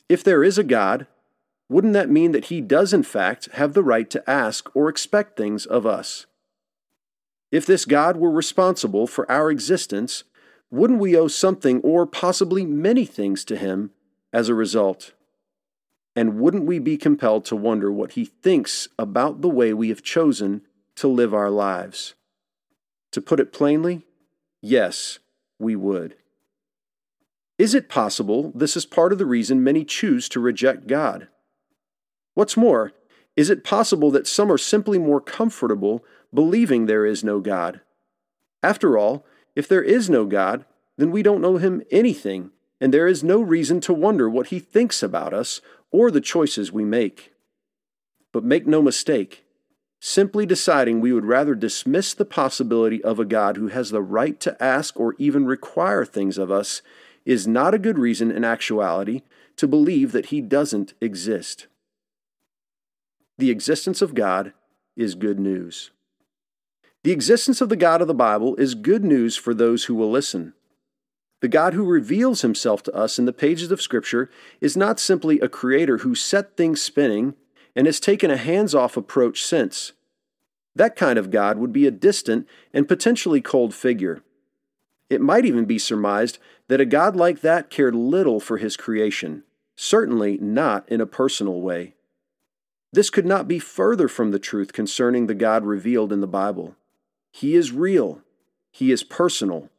If 0.10 0.24
there 0.24 0.44
is 0.44 0.58
a 0.58 0.64
God, 0.64 1.06
wouldn't 1.70 1.94
that 1.94 2.10
mean 2.10 2.32
that 2.32 2.46
He 2.46 2.62
does, 2.62 2.94
in 2.94 3.04
fact, 3.04 3.50
have 3.54 3.74
the 3.74 3.84
right 3.84 4.10
to 4.10 4.28
ask 4.28 4.74
or 4.76 4.90
expect 4.90 5.38
things 5.38 5.66
of 5.66 5.86
us? 5.86 6.26
If 7.52 7.66
this 7.66 7.86
God 7.86 8.18
were 8.18 8.32
responsible 8.32 9.06
for 9.06 9.30
our 9.32 9.52
existence, 9.52 10.24
wouldn't 10.72 11.00
we 11.00 11.16
owe 11.16 11.28
something 11.28 11.82
or 11.82 12.06
possibly 12.06 12.66
many 12.66 13.06
things 13.06 13.46
to 13.46 13.58
Him 13.58 13.92
as 14.34 14.50
a 14.50 14.56
result? 14.56 15.14
And 16.18 16.40
wouldn't 16.40 16.66
we 16.66 16.80
be 16.80 16.98
compelled 16.98 17.46
to 17.46 17.56
wonder 17.56 17.92
what 17.92 18.14
He 18.14 18.26
thinks 18.26 18.88
about 18.98 19.42
the 19.42 19.50
way 19.50 19.72
we 19.72 19.90
have 19.90 20.02
chosen 20.02 20.64
to 20.96 21.08
live 21.08 21.32
our 21.32 21.52
lives? 21.52 22.16
To 23.12 23.22
put 23.22 23.40
it 23.40 23.54
plainly, 23.54 24.04
yes, 24.60 25.20
we 25.60 25.76
would. 25.76 26.16
Is 27.60 27.76
it 27.76 27.88
possible 27.88 28.52
this 28.56 28.76
is 28.76 28.84
part 28.84 29.12
of 29.12 29.20
the 29.20 29.28
reason 29.28 29.64
many 29.64 29.86
choose 29.86 30.28
to 30.30 30.40
reject 30.40 30.88
God? 30.88 31.28
What's 32.34 32.58
more, 32.58 32.94
is 33.36 33.52
it 33.52 33.64
possible 33.64 34.10
that 34.10 34.26
some 34.26 34.52
are 34.52 34.58
simply 34.58 34.98
more 34.98 35.22
comfortable 35.22 36.04
believing 36.34 36.88
there 36.88 37.06
is 37.06 37.24
no 37.24 37.40
God? 37.40 37.82
After 38.64 38.98
all, 38.98 39.24
if 39.56 39.68
there 39.68 39.84
is 39.84 40.10
no 40.10 40.26
God, 40.26 40.66
then 40.98 41.12
we 41.12 41.22
don't 41.22 41.42
know 41.42 41.58
Him 41.58 41.84
anything, 41.92 42.50
and 42.82 42.92
there 42.92 43.08
is 43.08 43.24
no 43.24 43.40
reason 43.40 43.80
to 43.82 43.94
wonder 43.94 44.28
what 44.28 44.48
He 44.48 44.58
thinks 44.58 45.04
about 45.04 45.32
us 45.32 45.62
or 45.92 46.12
the 46.12 46.22
choices 46.22 46.72
we 46.72 46.84
make. 46.84 47.34
But 48.34 48.44
make 48.44 48.68
no 48.68 48.82
mistake, 48.82 49.46
simply 50.00 50.46
deciding 50.46 51.00
we 51.00 51.14
would 51.14 51.26
rather 51.26 51.56
dismiss 51.56 52.14
the 52.14 52.26
possibility 52.26 53.04
of 53.04 53.20
a 53.20 53.26
God 53.26 53.58
who 53.58 53.68
has 53.68 53.90
the 53.90 54.02
right 54.02 54.40
to 54.42 54.62
ask 54.64 55.00
or 55.00 55.16
even 55.18 55.46
require 55.46 56.06
things 56.06 56.38
of 56.38 56.52
us 56.52 56.82
is 57.26 57.48
not 57.48 57.74
a 57.74 57.80
good 57.80 57.98
reason 57.98 58.32
in 58.32 58.44
actuality 58.44 59.22
to 59.58 59.68
believe 59.68 60.12
that 60.12 60.28
He 60.28 60.40
doesn't 60.40 60.94
exist. 61.02 61.68
The 63.38 63.50
existence 63.52 64.02
of 64.02 64.16
God 64.16 64.54
is 64.96 65.16
good 65.16 65.40
news. 65.40 65.92
The 67.04 67.12
existence 67.12 67.62
of 67.62 67.70
the 67.70 67.76
God 67.76 68.02
of 68.02 68.08
the 68.08 68.14
Bible 68.14 68.56
is 68.56 68.76
good 68.76 69.04
news 69.04 69.36
for 69.36 69.54
those 69.54 69.86
who 69.86 69.96
will 69.96 70.12
listen. 70.12 70.54
The 71.42 71.48
God 71.48 71.74
who 71.74 71.84
reveals 71.84 72.42
himself 72.42 72.82
to 72.84 72.96
us 72.96 73.20
in 73.20 73.26
the 73.26 73.34
pages 73.34 73.72
of 73.72 73.82
Scripture 73.82 74.30
is 74.60 74.76
not 74.76 75.00
simply 75.00 75.40
a 75.40 75.50
creator 75.50 76.00
who 76.00 76.16
set 76.16 76.58
things 76.58 76.82
spinning 76.82 77.36
and 77.76 77.86
has 77.86 78.00
taken 78.00 78.32
a 78.32 78.38
hands 78.38 78.74
off 78.74 78.98
approach 78.98 79.44
since. 79.44 79.94
That 80.76 80.96
kind 80.96 81.20
of 81.20 81.30
God 81.30 81.58
would 81.58 81.72
be 81.72 81.86
a 81.86 81.92
distant 81.92 82.48
and 82.74 82.88
potentially 82.88 83.42
cold 83.42 83.74
figure. 83.74 84.24
It 85.10 85.22
might 85.22 85.46
even 85.46 85.66
be 85.66 85.80
surmised 85.80 86.40
that 86.68 86.82
a 86.82 86.86
God 86.86 87.16
like 87.16 87.42
that 87.42 87.70
cared 87.70 87.96
little 87.96 88.40
for 88.40 88.58
his 88.58 88.76
creation, 88.76 89.44
certainly 89.76 90.38
not 90.40 90.90
in 90.90 91.00
a 91.00 91.06
personal 91.06 91.62
way. 91.62 91.94
This 92.92 93.10
could 93.10 93.26
not 93.26 93.48
be 93.48 93.60
further 93.60 94.08
from 94.08 94.32
the 94.32 94.40
truth 94.40 94.74
concerning 94.74 95.28
the 95.28 95.36
God 95.36 95.66
revealed 95.66 96.12
in 96.12 96.22
the 96.22 96.28
Bible. 96.28 96.76
He 97.32 97.56
is 97.56 97.72
real, 97.72 98.22
He 98.72 98.92
is 98.92 99.04
personal, 99.04 99.70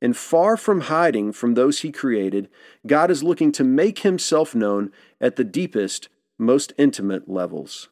and 0.00 0.16
far 0.16 0.56
from 0.56 0.82
hiding 0.82 1.32
from 1.32 1.54
those 1.54 1.80
He 1.80 1.90
created, 1.90 2.48
God 2.86 3.10
is 3.10 3.22
looking 3.22 3.52
to 3.52 3.64
make 3.64 4.00
Himself 4.00 4.54
known 4.54 4.92
at 5.20 5.36
the 5.36 5.44
deepest, 5.44 6.08
most 6.38 6.72
intimate 6.76 7.28
levels. 7.28 7.88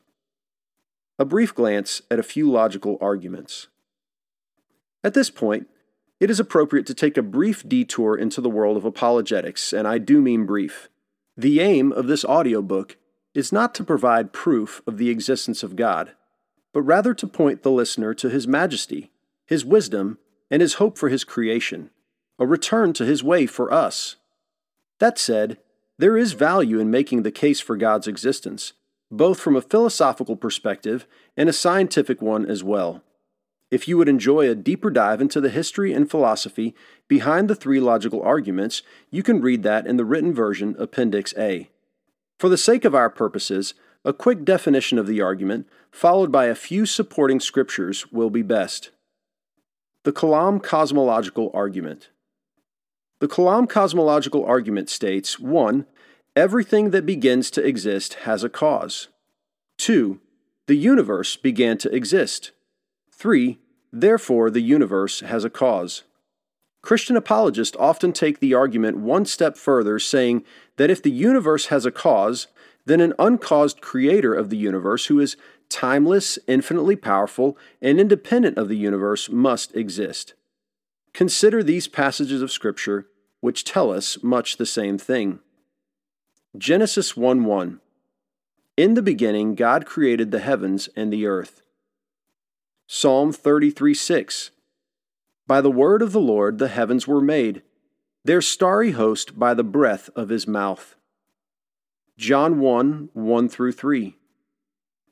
A 1.18 1.24
brief 1.24 1.54
glance 1.54 2.02
at 2.10 2.18
a 2.18 2.24
few 2.24 2.50
logical 2.50 2.98
arguments. 3.00 3.68
At 5.02 5.14
this 5.14 5.30
point, 5.30 5.68
it 6.20 6.30
is 6.30 6.40
appropriate 6.40 6.86
to 6.86 6.94
take 6.94 7.16
a 7.16 7.22
brief 7.22 7.68
detour 7.68 8.16
into 8.16 8.40
the 8.40 8.50
world 8.50 8.76
of 8.76 8.84
apologetics, 8.84 9.72
and 9.72 9.86
I 9.86 9.98
do 9.98 10.20
mean 10.20 10.46
brief. 10.46 10.88
The 11.36 11.60
aim 11.60 11.92
of 11.92 12.06
this 12.06 12.24
audiobook 12.24 12.96
is 13.34 13.52
not 13.52 13.74
to 13.74 13.84
provide 13.84 14.32
proof 14.32 14.80
of 14.86 14.96
the 14.96 15.10
existence 15.10 15.62
of 15.62 15.76
God, 15.76 16.12
but 16.72 16.82
rather 16.82 17.14
to 17.14 17.26
point 17.26 17.62
the 17.62 17.70
listener 17.70 18.14
to 18.14 18.30
His 18.30 18.46
majesty, 18.46 19.10
His 19.46 19.64
wisdom, 19.64 20.18
and 20.50 20.62
His 20.62 20.74
hope 20.74 20.96
for 20.96 21.08
His 21.08 21.24
creation, 21.24 21.90
a 22.38 22.46
return 22.46 22.92
to 22.94 23.04
His 23.04 23.22
way 23.22 23.46
for 23.46 23.72
us. 23.72 24.16
That 24.98 25.18
said, 25.18 25.58
there 25.98 26.16
is 26.16 26.32
value 26.32 26.80
in 26.80 26.90
making 26.90 27.22
the 27.22 27.30
case 27.30 27.60
for 27.60 27.76
God's 27.76 28.08
existence, 28.08 28.72
both 29.10 29.38
from 29.38 29.54
a 29.54 29.62
philosophical 29.62 30.36
perspective 30.36 31.06
and 31.36 31.48
a 31.48 31.52
scientific 31.52 32.20
one 32.20 32.46
as 32.46 32.64
well. 32.64 33.02
If 33.70 33.88
you 33.88 33.96
would 33.98 34.08
enjoy 34.08 34.48
a 34.48 34.54
deeper 34.54 34.90
dive 34.90 35.20
into 35.20 35.40
the 35.40 35.50
history 35.50 35.92
and 35.92 36.10
philosophy 36.10 36.74
behind 37.08 37.48
the 37.48 37.54
three 37.54 37.80
logical 37.80 38.22
arguments, 38.22 38.82
you 39.10 39.22
can 39.22 39.40
read 39.40 39.62
that 39.62 39.86
in 39.86 39.96
the 39.96 40.04
written 40.04 40.34
version, 40.34 40.76
Appendix 40.78 41.34
A. 41.36 41.70
For 42.38 42.48
the 42.48 42.58
sake 42.58 42.84
of 42.84 42.94
our 42.94 43.10
purposes, 43.10 43.74
a 44.04 44.12
quick 44.12 44.44
definition 44.44 44.98
of 44.98 45.06
the 45.06 45.20
argument, 45.20 45.66
followed 45.90 46.30
by 46.30 46.46
a 46.46 46.54
few 46.54 46.86
supporting 46.86 47.40
scriptures, 47.40 48.12
will 48.12 48.30
be 48.30 48.42
best. 48.42 48.90
The 50.02 50.12
Kalam 50.12 50.62
cosmological 50.62 51.50
argument. 51.54 52.10
The 53.24 53.30
Kalam 53.30 53.66
cosmological 53.66 54.44
argument 54.44 54.90
states 54.90 55.40
1. 55.40 55.86
Everything 56.36 56.90
that 56.90 57.06
begins 57.06 57.50
to 57.52 57.66
exist 57.66 58.12
has 58.28 58.44
a 58.44 58.50
cause. 58.50 59.08
2. 59.78 60.20
The 60.66 60.74
universe 60.74 61.34
began 61.34 61.78
to 61.78 61.88
exist. 61.90 62.50
3. 63.12 63.58
Therefore, 63.90 64.50
the 64.50 64.60
universe 64.60 65.20
has 65.20 65.42
a 65.42 65.48
cause. 65.48 66.02
Christian 66.82 67.16
apologists 67.16 67.74
often 67.80 68.12
take 68.12 68.40
the 68.40 68.52
argument 68.52 68.98
one 68.98 69.24
step 69.24 69.56
further, 69.56 69.98
saying 69.98 70.44
that 70.76 70.90
if 70.90 71.02
the 71.02 71.10
universe 71.10 71.68
has 71.68 71.86
a 71.86 71.90
cause, 71.90 72.48
then 72.84 73.00
an 73.00 73.14
uncaused 73.18 73.80
creator 73.80 74.34
of 74.34 74.50
the 74.50 74.58
universe 74.58 75.06
who 75.06 75.18
is 75.18 75.38
timeless, 75.70 76.38
infinitely 76.46 76.96
powerful, 76.96 77.56
and 77.80 77.98
independent 77.98 78.58
of 78.58 78.68
the 78.68 78.76
universe 78.76 79.30
must 79.30 79.74
exist. 79.74 80.34
Consider 81.14 81.62
these 81.62 81.88
passages 81.88 82.42
of 82.42 82.52
Scripture 82.52 83.06
which 83.44 83.62
tell 83.62 83.92
us 83.92 84.16
much 84.22 84.56
the 84.56 84.64
same 84.64 84.96
thing. 84.96 85.38
Genesis 86.56 87.14
1 87.14 87.44
1 87.44 87.78
In 88.78 88.94
the 88.94 89.02
beginning, 89.02 89.54
God 89.54 89.84
created 89.84 90.30
the 90.30 90.38
heavens 90.40 90.88
and 90.96 91.12
the 91.12 91.26
earth. 91.26 91.60
Psalm 92.86 93.34
33 93.34 93.92
6 93.92 94.50
by 95.46 95.60
the 95.60 95.70
word 95.70 96.00
of 96.00 96.12
the 96.12 96.20
Lord 96.22 96.56
the 96.56 96.68
heavens 96.68 97.06
were 97.06 97.20
made, 97.20 97.60
their 98.24 98.40
starry 98.40 98.92
host 98.92 99.38
by 99.38 99.52
the 99.52 99.62
breath 99.62 100.08
of 100.16 100.30
his 100.30 100.48
mouth. 100.48 100.96
John 102.16 102.60
1 102.60 103.10
1 103.12 103.48
through 103.50 103.72
3. 103.72 104.16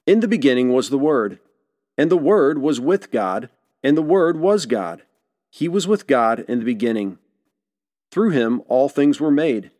In 0.07 0.21
the 0.21 0.29
beginning 0.29 0.73
was 0.73 0.88
the 0.88 0.99
Word, 0.99 1.38
and 1.99 2.11
the 2.11 2.16
Word 2.16 2.62
was 2.62 2.81
with 2.81 3.11
God, 3.11 3.51
and 3.83 3.95
the 3.95 4.01
Word 4.01 4.38
was 4.38 4.64
God. 4.64 5.03
He 5.51 5.68
was 5.68 5.87
with 5.87 6.07
God 6.07 6.47
in 6.49 6.61
the 6.61 6.64
beginning. 6.64 7.18
Through 8.12 8.31
him 8.31 8.62
all 8.68 8.88
things 8.88 9.18
were 9.18 9.31
made. 9.31 9.72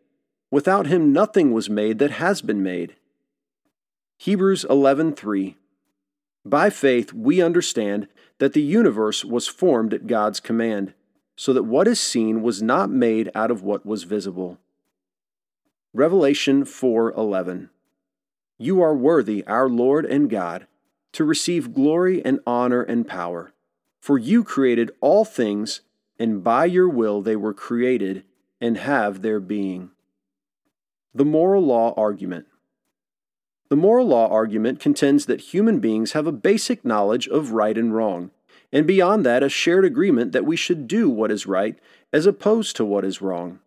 Without 0.50 0.86
him 0.86 1.12
nothing 1.12 1.52
was 1.52 1.70
made 1.70 2.00
that 2.00 2.12
has 2.12 2.42
been 2.42 2.62
made. 2.62 2.96
Hebrews 4.16 4.64
11:3 4.68 5.56
by 6.44 6.70
faith, 6.70 7.12
we 7.12 7.40
understand 7.40 8.08
that 8.38 8.52
the 8.52 8.62
universe 8.62 9.24
was 9.24 9.46
formed 9.46 9.94
at 9.94 10.08
God's 10.08 10.40
command, 10.40 10.92
so 11.36 11.52
that 11.52 11.62
what 11.62 11.86
is 11.86 12.00
seen 12.00 12.42
was 12.42 12.60
not 12.60 12.90
made 12.90 13.30
out 13.34 13.52
of 13.52 13.62
what 13.62 13.86
was 13.86 14.02
visible. 14.02 14.58
Revelation 15.94 16.64
4:11 16.64 17.68
You 18.58 18.80
are 18.80 18.96
worthy, 18.96 19.46
our 19.46 19.68
Lord 19.68 20.04
and 20.04 20.28
God, 20.28 20.66
to 21.12 21.24
receive 21.24 21.74
glory 21.74 22.24
and 22.24 22.40
honor 22.44 22.82
and 22.82 23.06
power, 23.06 23.52
for 24.00 24.18
you 24.18 24.42
created 24.42 24.90
all 25.00 25.24
things, 25.24 25.82
and 26.22 26.44
by 26.44 26.64
your 26.64 26.88
will 26.88 27.20
they 27.20 27.35
were 27.35 27.52
created 27.52 28.22
and 28.61 28.78
have 28.78 29.22
their 29.22 29.40
being. 29.40 29.90
The 31.12 31.24
moral 31.24 31.64
law 31.66 31.94
argument 31.96 32.46
the 33.68 33.76
moral 33.76 34.06
law 34.06 34.28
argument 34.28 34.78
contends 34.78 35.26
that 35.26 35.40
human 35.52 35.80
beings 35.80 36.12
have 36.12 36.28
a 36.28 36.38
basic 36.50 36.85
knowledge 36.85 37.26
of 37.26 37.50
right 37.50 37.76
and 37.76 37.92
wrong, 37.92 38.30
and 38.70 38.87
beyond 38.87 39.26
that, 39.26 39.42
a 39.42 39.48
shared 39.48 39.85
agreement 39.85 40.30
that 40.30 40.44
we 40.44 40.54
should 40.56 40.87
do 40.87 41.11
what 41.11 41.32
is 41.32 41.46
right 41.46 41.76
as 42.12 42.24
opposed 42.24 42.76
to 42.76 42.85
what 42.85 43.04
is 43.04 43.20
wrong. 43.20 43.58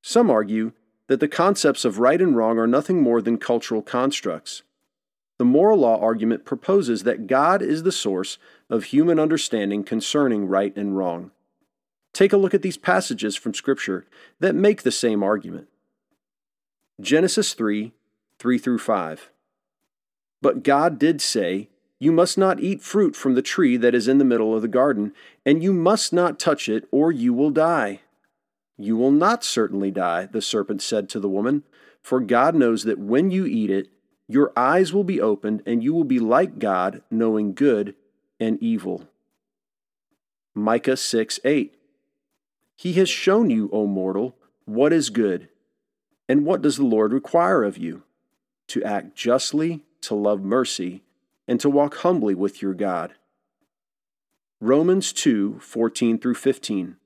Some 0.00 0.30
argue 0.30 0.72
that 1.08 1.20
the 1.20 1.28
concepts 1.28 1.84
of 1.84 1.98
right 1.98 2.22
and 2.22 2.34
wrong 2.34 2.58
are 2.58 2.66
nothing 2.66 3.02
more 3.02 3.20
than 3.20 3.36
cultural 3.36 3.82
constructs. 3.82 4.62
The 5.36 5.44
moral 5.44 5.80
law 5.80 6.00
argument 6.00 6.46
proposes 6.46 7.02
that 7.02 7.26
God 7.26 7.60
is 7.60 7.82
the 7.82 7.92
source 7.92 8.38
of 8.70 8.84
human 8.84 9.18
understanding 9.18 9.84
concerning 9.84 10.46
right 10.46 10.74
and 10.74 10.96
wrong. 10.96 11.32
Take 12.18 12.32
a 12.32 12.36
look 12.36 12.52
at 12.52 12.62
these 12.62 12.76
passages 12.76 13.36
from 13.36 13.54
Scripture 13.54 14.04
that 14.40 14.52
make 14.52 14.82
the 14.82 14.90
same 14.90 15.22
argument. 15.22 15.68
Genesis 17.00 17.54
3 17.54 17.92
3 18.40 18.58
through 18.58 18.80
5. 18.80 19.30
But 20.42 20.64
God 20.64 20.98
did 20.98 21.22
say, 21.22 21.68
You 22.00 22.10
must 22.10 22.36
not 22.36 22.58
eat 22.58 22.82
fruit 22.82 23.14
from 23.14 23.36
the 23.36 23.40
tree 23.40 23.76
that 23.76 23.94
is 23.94 24.08
in 24.08 24.18
the 24.18 24.24
middle 24.24 24.52
of 24.52 24.62
the 24.62 24.66
garden, 24.66 25.12
and 25.46 25.62
you 25.62 25.72
must 25.72 26.12
not 26.12 26.40
touch 26.40 26.68
it, 26.68 26.88
or 26.90 27.12
you 27.12 27.32
will 27.32 27.52
die. 27.52 28.00
You 28.76 28.96
will 28.96 29.12
not 29.12 29.44
certainly 29.44 29.92
die, 29.92 30.26
the 30.26 30.42
serpent 30.42 30.82
said 30.82 31.08
to 31.10 31.20
the 31.20 31.28
woman, 31.28 31.62
for 32.02 32.18
God 32.18 32.56
knows 32.56 32.82
that 32.82 32.98
when 32.98 33.30
you 33.30 33.46
eat 33.46 33.70
it, 33.70 33.90
your 34.26 34.52
eyes 34.56 34.92
will 34.92 35.04
be 35.04 35.20
opened, 35.20 35.62
and 35.64 35.84
you 35.84 35.94
will 35.94 36.02
be 36.02 36.18
like 36.18 36.58
God, 36.58 37.00
knowing 37.12 37.54
good 37.54 37.94
and 38.40 38.60
evil. 38.60 39.04
Micah 40.52 40.96
6 40.96 41.38
8. 41.44 41.77
He 42.78 42.94
has 42.94 43.10
shown 43.10 43.50
you, 43.50 43.68
O 43.74 43.86
mortal, 43.86 44.34
what 44.64 44.94
is 44.94 45.10
good. 45.10 45.50
And 46.30 46.46
what 46.46 46.62
does 46.62 46.78
the 46.78 46.84
Lord 46.86 47.12
require 47.12 47.62
of 47.62 47.76
you? 47.76 48.04
to 48.68 48.84
act 48.84 49.16
justly, 49.16 49.82
to 50.02 50.14
love 50.14 50.42
mercy, 50.42 51.02
and 51.48 51.58
to 51.60 51.68
walk 51.68 51.96
humbly 51.96 52.34
with 52.34 52.62
your 52.62 52.74
God. 52.74 53.14
Romans 54.60 55.12
2 55.12 55.58
14 55.60 56.18
through 56.18 56.34
15. 56.34 56.96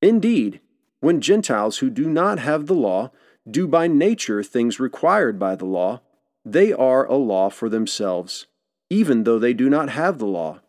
Indeed, 0.00 0.60
when 1.00 1.20
Gentiles 1.20 1.78
who 1.78 1.90
do 1.90 2.08
not 2.08 2.38
have 2.38 2.66
the 2.66 2.74
law 2.74 3.10
do 3.50 3.66
by 3.66 3.86
nature 3.86 4.42
things 4.42 4.78
required 4.78 5.38
by 5.38 5.56
the 5.56 5.64
law, 5.64 6.00
they 6.44 6.72
are 6.72 7.06
a 7.06 7.16
law 7.16 7.50
for 7.50 7.68
themselves, 7.68 8.46
even 8.88 9.24
though 9.24 9.38
they 9.38 9.52
do 9.52 9.68
not 9.68 9.90
have 9.90 10.18
the 10.18 10.26
law. 10.26 10.60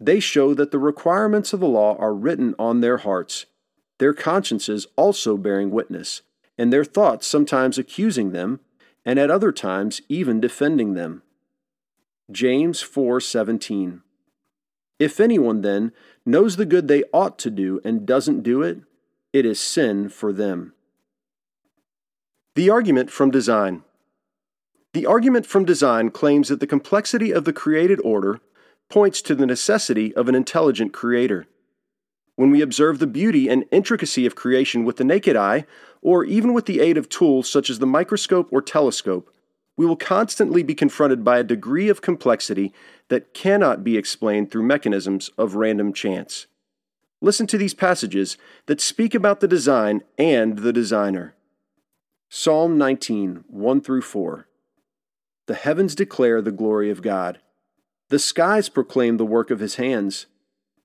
They 0.00 0.20
show 0.20 0.54
that 0.54 0.70
the 0.70 0.78
requirements 0.78 1.52
of 1.52 1.60
the 1.60 1.68
law 1.68 1.96
are 1.98 2.14
written 2.14 2.54
on 2.58 2.80
their 2.80 2.98
hearts, 2.98 3.46
their 3.98 4.12
consciences 4.12 4.86
also 4.96 5.36
bearing 5.36 5.70
witness, 5.70 6.22
and 6.58 6.72
their 6.72 6.84
thoughts 6.84 7.26
sometimes 7.26 7.78
accusing 7.78 8.32
them, 8.32 8.60
and 9.04 9.18
at 9.18 9.30
other 9.30 9.52
times 9.52 10.00
even 10.08 10.40
defending 10.40 10.94
them. 10.94 11.22
James 12.30 12.82
4:17 12.82 14.02
If 14.98 15.20
anyone 15.20 15.60
then 15.60 15.92
knows 16.24 16.56
the 16.56 16.66
good 16.66 16.88
they 16.88 17.04
ought 17.12 17.38
to 17.40 17.50
do 17.50 17.80
and 17.84 18.06
doesn't 18.06 18.42
do 18.42 18.62
it, 18.62 18.78
it 19.32 19.44
is 19.44 19.60
sin 19.60 20.08
for 20.08 20.32
them. 20.32 20.72
The 22.54 22.70
argument 22.70 23.10
from 23.10 23.30
design. 23.30 23.82
The 24.92 25.06
argument 25.06 25.44
from 25.44 25.64
design 25.64 26.10
claims 26.10 26.48
that 26.48 26.60
the 26.60 26.68
complexity 26.68 27.32
of 27.32 27.44
the 27.44 27.52
created 27.52 28.00
order 28.04 28.40
points 28.88 29.22
to 29.22 29.34
the 29.34 29.46
necessity 29.46 30.14
of 30.14 30.28
an 30.28 30.34
intelligent 30.34 30.92
creator. 30.92 31.46
When 32.36 32.50
we 32.50 32.62
observe 32.62 32.98
the 32.98 33.06
beauty 33.06 33.48
and 33.48 33.64
intricacy 33.70 34.26
of 34.26 34.34
creation 34.34 34.84
with 34.84 34.96
the 34.96 35.04
naked 35.04 35.36
eye, 35.36 35.66
or 36.02 36.24
even 36.24 36.52
with 36.52 36.66
the 36.66 36.80
aid 36.80 36.98
of 36.98 37.08
tools 37.08 37.48
such 37.48 37.70
as 37.70 37.78
the 37.78 37.86
microscope 37.86 38.48
or 38.52 38.60
telescope, 38.60 39.30
we 39.76 39.86
will 39.86 39.96
constantly 39.96 40.62
be 40.62 40.74
confronted 40.74 41.24
by 41.24 41.38
a 41.38 41.44
degree 41.44 41.88
of 41.88 42.02
complexity 42.02 42.72
that 43.08 43.34
cannot 43.34 43.82
be 43.82 43.96
explained 43.96 44.50
through 44.50 44.62
mechanisms 44.62 45.30
of 45.36 45.56
random 45.56 45.92
chance. 45.92 46.46
Listen 47.20 47.46
to 47.46 47.58
these 47.58 47.74
passages 47.74 48.36
that 48.66 48.80
speak 48.80 49.14
about 49.14 49.40
the 49.40 49.48
design 49.48 50.02
and 50.18 50.58
the 50.58 50.72
designer. 50.72 51.34
Psalm 52.28 52.76
19, 52.76 53.44
1 53.48 53.80
through 53.80 54.02
4. 54.02 54.46
The 55.46 55.54
heavens 55.54 55.94
declare 55.94 56.42
the 56.42 56.52
glory 56.52 56.90
of 56.90 57.02
God. 57.02 57.40
The 58.10 58.18
skies 58.18 58.68
proclaim 58.68 59.16
the 59.16 59.24
work 59.24 59.50
of 59.50 59.60
his 59.60 59.76
hands. 59.76 60.26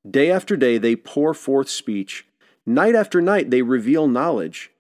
Day 0.10 0.32
after 0.32 0.56
day 0.56 0.78
they 0.78 0.96
pour 0.96 1.34
forth 1.34 1.70
speech. 1.70 2.26
Night 2.66 2.96
after 2.96 3.22
night 3.22 3.50
they 3.50 3.62
reveal 3.62 4.08
knowledge. 4.08 4.72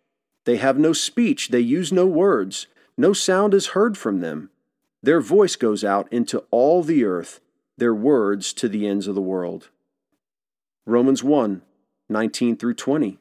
They 0.45 0.57
have 0.57 0.79
no 0.79 0.93
speech, 0.93 1.49
they 1.49 1.59
use 1.59 1.91
no 1.91 2.05
words. 2.05 2.67
No 2.97 3.13
sound 3.13 3.53
is 3.53 3.67
heard 3.67 3.97
from 3.97 4.19
them. 4.19 4.49
Their 5.01 5.21
voice 5.21 5.55
goes 5.55 5.83
out 5.83 6.11
into 6.11 6.43
all 6.51 6.83
the 6.83 7.05
earth, 7.05 7.39
their 7.77 7.93
words 7.93 8.51
to 8.53 8.67
the 8.67 8.87
ends 8.87 9.07
of 9.07 9.15
the 9.15 9.21
world. 9.21 9.69
Romans 10.85 11.23
1 11.23 11.61
19 12.11 12.57
through 12.57 12.73
20. 12.73 13.19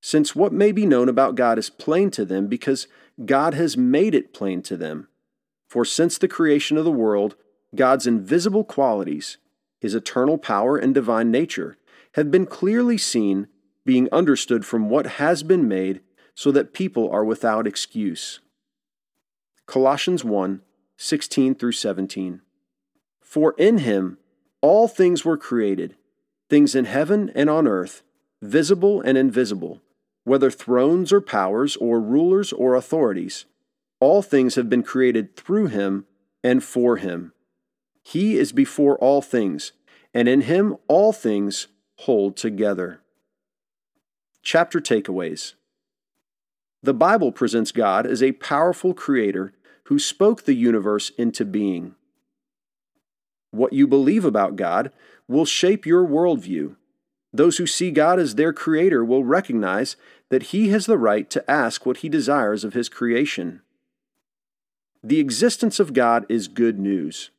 Since 0.00 0.34
what 0.34 0.52
may 0.52 0.72
be 0.72 0.86
known 0.86 1.08
about 1.08 1.34
God 1.34 1.58
is 1.58 1.70
plain 1.70 2.10
to 2.12 2.24
them 2.24 2.46
because 2.46 2.88
God 3.24 3.54
has 3.54 3.76
made 3.76 4.14
it 4.14 4.32
plain 4.32 4.62
to 4.62 4.76
them. 4.76 5.08
For 5.68 5.84
since 5.84 6.18
the 6.18 6.26
creation 6.26 6.76
of 6.76 6.84
the 6.84 6.90
world, 6.90 7.36
God's 7.74 8.06
invisible 8.06 8.64
qualities, 8.64 9.38
his 9.80 9.94
eternal 9.94 10.38
power 10.38 10.76
and 10.76 10.94
divine 10.94 11.30
nature, 11.30 11.76
have 12.14 12.30
been 12.30 12.46
clearly 12.46 12.98
seen, 12.98 13.48
being 13.84 14.08
understood 14.12 14.66
from 14.66 14.90
what 14.90 15.06
has 15.06 15.42
been 15.42 15.66
made, 15.66 16.00
so 16.34 16.50
that 16.52 16.74
people 16.74 17.10
are 17.10 17.24
without 17.24 17.66
excuse. 17.66 18.40
Colossians 19.66 20.24
1 20.24 20.60
16 20.98 21.54
through 21.56 21.72
17. 21.72 22.42
For 23.20 23.54
in 23.58 23.78
him 23.78 24.18
all 24.60 24.86
things 24.86 25.24
were 25.24 25.36
created 25.36 25.96
things 26.48 26.74
in 26.74 26.84
heaven 26.84 27.32
and 27.34 27.48
on 27.48 27.66
earth, 27.66 28.02
visible 28.42 29.00
and 29.00 29.16
invisible, 29.16 29.80
whether 30.24 30.50
thrones 30.50 31.10
or 31.10 31.20
powers 31.22 31.76
or 31.76 31.98
rulers 31.98 32.52
or 32.52 32.74
authorities. 32.74 33.46
All 34.00 34.20
things 34.20 34.56
have 34.56 34.68
been 34.68 34.82
created 34.82 35.34
through 35.34 35.68
him 35.68 36.04
and 36.44 36.62
for 36.62 36.98
him. 36.98 37.31
He 38.02 38.36
is 38.36 38.52
before 38.52 38.96
all 38.98 39.22
things, 39.22 39.72
and 40.12 40.28
in 40.28 40.42
him 40.42 40.76
all 40.88 41.12
things 41.12 41.68
hold 41.96 42.36
together. 42.36 43.00
Chapter 44.42 44.80
Takeaways 44.80 45.54
The 46.82 46.94
Bible 46.94 47.32
presents 47.32 47.70
God 47.72 48.06
as 48.06 48.22
a 48.22 48.32
powerful 48.32 48.92
creator 48.92 49.52
who 49.84 49.98
spoke 49.98 50.42
the 50.42 50.54
universe 50.54 51.10
into 51.16 51.44
being. 51.44 51.94
What 53.50 53.72
you 53.72 53.86
believe 53.86 54.24
about 54.24 54.56
God 54.56 54.90
will 55.28 55.44
shape 55.44 55.86
your 55.86 56.06
worldview. 56.06 56.76
Those 57.32 57.58
who 57.58 57.66
see 57.66 57.90
God 57.90 58.18
as 58.18 58.34
their 58.34 58.52
creator 58.52 59.04
will 59.04 59.24
recognize 59.24 59.96
that 60.28 60.44
He 60.44 60.70
has 60.70 60.86
the 60.86 60.98
right 60.98 61.28
to 61.30 61.50
ask 61.50 61.86
what 61.86 61.98
He 61.98 62.08
desires 62.08 62.64
of 62.64 62.74
His 62.74 62.88
creation. 62.88 63.62
The 65.04 65.20
existence 65.20 65.78
of 65.80 65.92
God 65.92 66.26
is 66.28 66.48
good 66.48 66.78
news. 66.78 67.30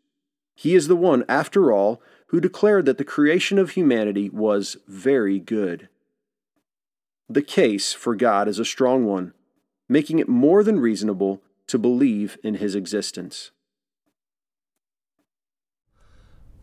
He 0.56 0.76
is 0.76 0.88
the 0.88 0.96
one, 0.96 1.24
after 1.28 1.72
all, 1.72 2.02
who 2.28 2.40
declared 2.40 2.86
that 2.86 2.98
the 2.98 3.04
creation 3.04 3.58
of 3.60 3.72
humanity 3.72 4.30
was 4.30 4.78
very 4.88 5.40
good. 5.40 5.90
The 7.30 7.42
case 7.42 7.94
for 7.94 8.16
God 8.16 8.48
is 8.48 8.60
a 8.60 8.66
strong 8.66 9.06
one, 9.06 9.34
making 9.88 10.20
it 10.20 10.30
more 10.30 10.64
than 10.64 10.80
reasonable 10.80 11.42
to 11.68 11.78
believe 11.78 12.38
in 12.44 12.56
His 12.56 12.76
existence. 12.76 13.52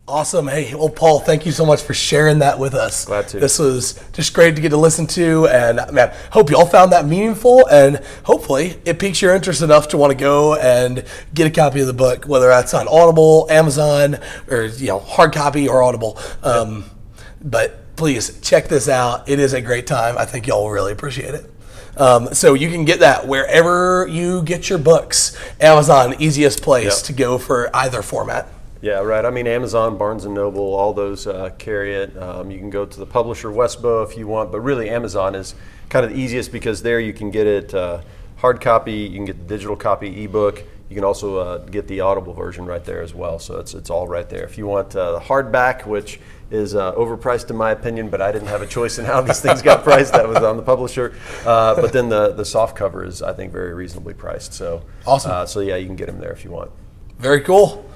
Awesome. 0.07 0.47
Hey, 0.47 0.73
well, 0.75 0.89
Paul, 0.89 1.19
thank 1.19 1.45
you 1.45 1.51
so 1.53 1.65
much 1.65 1.81
for 1.83 1.93
sharing 1.93 2.39
that 2.39 2.59
with 2.59 2.73
us. 2.73 3.05
Glad 3.05 3.29
to. 3.29 3.39
This 3.39 3.59
was 3.59 4.03
just 4.11 4.33
great 4.33 4.55
to 4.55 4.61
get 4.61 4.69
to 4.69 4.77
listen 4.77 5.07
to, 5.07 5.47
and 5.47 5.79
man, 5.93 6.13
hope 6.31 6.49
you 6.49 6.57
all 6.57 6.65
found 6.65 6.91
that 6.91 7.05
meaningful, 7.05 7.65
and 7.67 7.97
hopefully 8.23 8.75
it 8.83 8.99
piques 8.99 9.21
your 9.21 9.33
interest 9.33 9.61
enough 9.61 9.87
to 9.89 9.97
want 9.97 10.11
to 10.11 10.17
go 10.17 10.55
and 10.55 11.05
get 11.33 11.47
a 11.47 11.49
copy 11.51 11.79
of 11.81 11.87
the 11.87 11.93
book, 11.93 12.25
whether 12.25 12.47
that's 12.47 12.73
on 12.73 12.87
Audible, 12.89 13.47
Amazon, 13.49 14.17
or 14.49 14.63
you 14.65 14.87
know, 14.87 14.99
hard 14.99 15.33
copy 15.33 15.67
or 15.69 15.81
Audible. 15.81 16.19
Um, 16.43 16.83
but 17.41 17.95
please 17.95 18.41
check 18.41 18.67
this 18.67 18.89
out. 18.89 19.29
It 19.29 19.39
is 19.39 19.53
a 19.53 19.61
great 19.61 19.87
time. 19.87 20.17
I 20.17 20.25
think 20.25 20.45
y'all 20.47 20.63
will 20.63 20.71
really 20.71 20.91
appreciate 20.91 21.35
it. 21.35 21.49
Um, 21.95 22.33
so 22.33 22.53
you 22.55 22.69
can 22.69 22.83
get 22.85 22.99
that 22.99 23.27
wherever 23.27 24.07
you 24.07 24.41
get 24.43 24.67
your 24.69 24.79
books. 24.79 25.37
Amazon, 25.61 26.15
easiest 26.19 26.61
place 26.63 26.97
Yep. 26.97 27.05
to 27.05 27.13
go 27.13 27.37
for 27.37 27.69
either 27.73 28.01
format. 28.01 28.47
Yeah, 28.81 28.99
right. 28.99 29.23
I 29.23 29.29
mean, 29.29 29.45
Amazon, 29.45 29.97
Barnes 29.97 30.25
and 30.25 30.33
Noble, 30.33 30.73
all 30.73 30.91
those 30.91 31.27
uh, 31.27 31.51
carry 31.59 31.93
it. 31.93 32.17
Um, 32.17 32.49
you 32.49 32.57
can 32.57 32.71
go 32.71 32.85
to 32.85 32.99
the 32.99 33.05
publisher 33.05 33.49
Westbow 33.49 34.03
if 34.09 34.17
you 34.17 34.25
want, 34.27 34.51
but 34.51 34.61
really 34.61 34.89
Amazon 34.89 35.35
is 35.35 35.53
kind 35.89 36.03
of 36.03 36.11
the 36.11 36.17
easiest 36.17 36.51
because 36.51 36.81
there 36.81 36.99
you 36.99 37.13
can 37.13 37.29
get 37.29 37.45
it 37.45 37.73
uh, 37.75 38.01
hard 38.37 38.59
copy, 38.59 38.93
you 38.93 39.15
can 39.17 39.25
get 39.25 39.37
the 39.37 39.55
digital 39.55 39.75
copy 39.75 40.23
ebook. 40.23 40.63
You 40.89 40.95
can 40.95 41.03
also 41.05 41.37
uh, 41.37 41.57
get 41.59 41.87
the 41.87 42.01
Audible 42.01 42.33
version 42.33 42.65
right 42.65 42.83
there 42.83 43.01
as 43.01 43.13
well. 43.13 43.39
So 43.39 43.59
it's, 43.59 43.73
it's 43.73 43.89
all 43.89 44.07
right 44.09 44.27
there. 44.27 44.43
If 44.43 44.57
you 44.57 44.65
want 44.65 44.93
uh, 44.93 45.13
the 45.13 45.19
hardback, 45.19 45.85
which 45.85 46.19
is 46.49 46.75
uh, 46.75 46.93
overpriced 46.95 47.49
in 47.49 47.55
my 47.55 47.71
opinion, 47.71 48.09
but 48.09 48.19
I 48.19 48.31
didn't 48.31 48.49
have 48.49 48.61
a 48.61 48.67
choice 48.67 48.99
in 48.99 49.05
how 49.05 49.21
these 49.21 49.39
things 49.39 49.61
got 49.61 49.83
priced. 49.85 50.11
That 50.11 50.27
was 50.27 50.39
on 50.39 50.57
the 50.57 50.63
publisher. 50.63 51.15
Uh, 51.45 51.75
but 51.75 51.93
then 51.93 52.09
the, 52.09 52.33
the 52.33 52.43
soft 52.43 52.75
cover 52.75 53.05
is, 53.05 53.21
I 53.21 53.31
think, 53.31 53.53
very 53.53 53.73
reasonably 53.73 54.13
priced. 54.13 54.53
So 54.53 54.83
Awesome. 55.05 55.31
Uh, 55.31 55.45
so 55.45 55.61
yeah, 55.61 55.77
you 55.77 55.85
can 55.85 55.95
get 55.95 56.07
them 56.07 56.19
there 56.19 56.33
if 56.33 56.43
you 56.43 56.51
want. 56.51 56.71
Very 57.19 57.39
cool. 57.41 57.89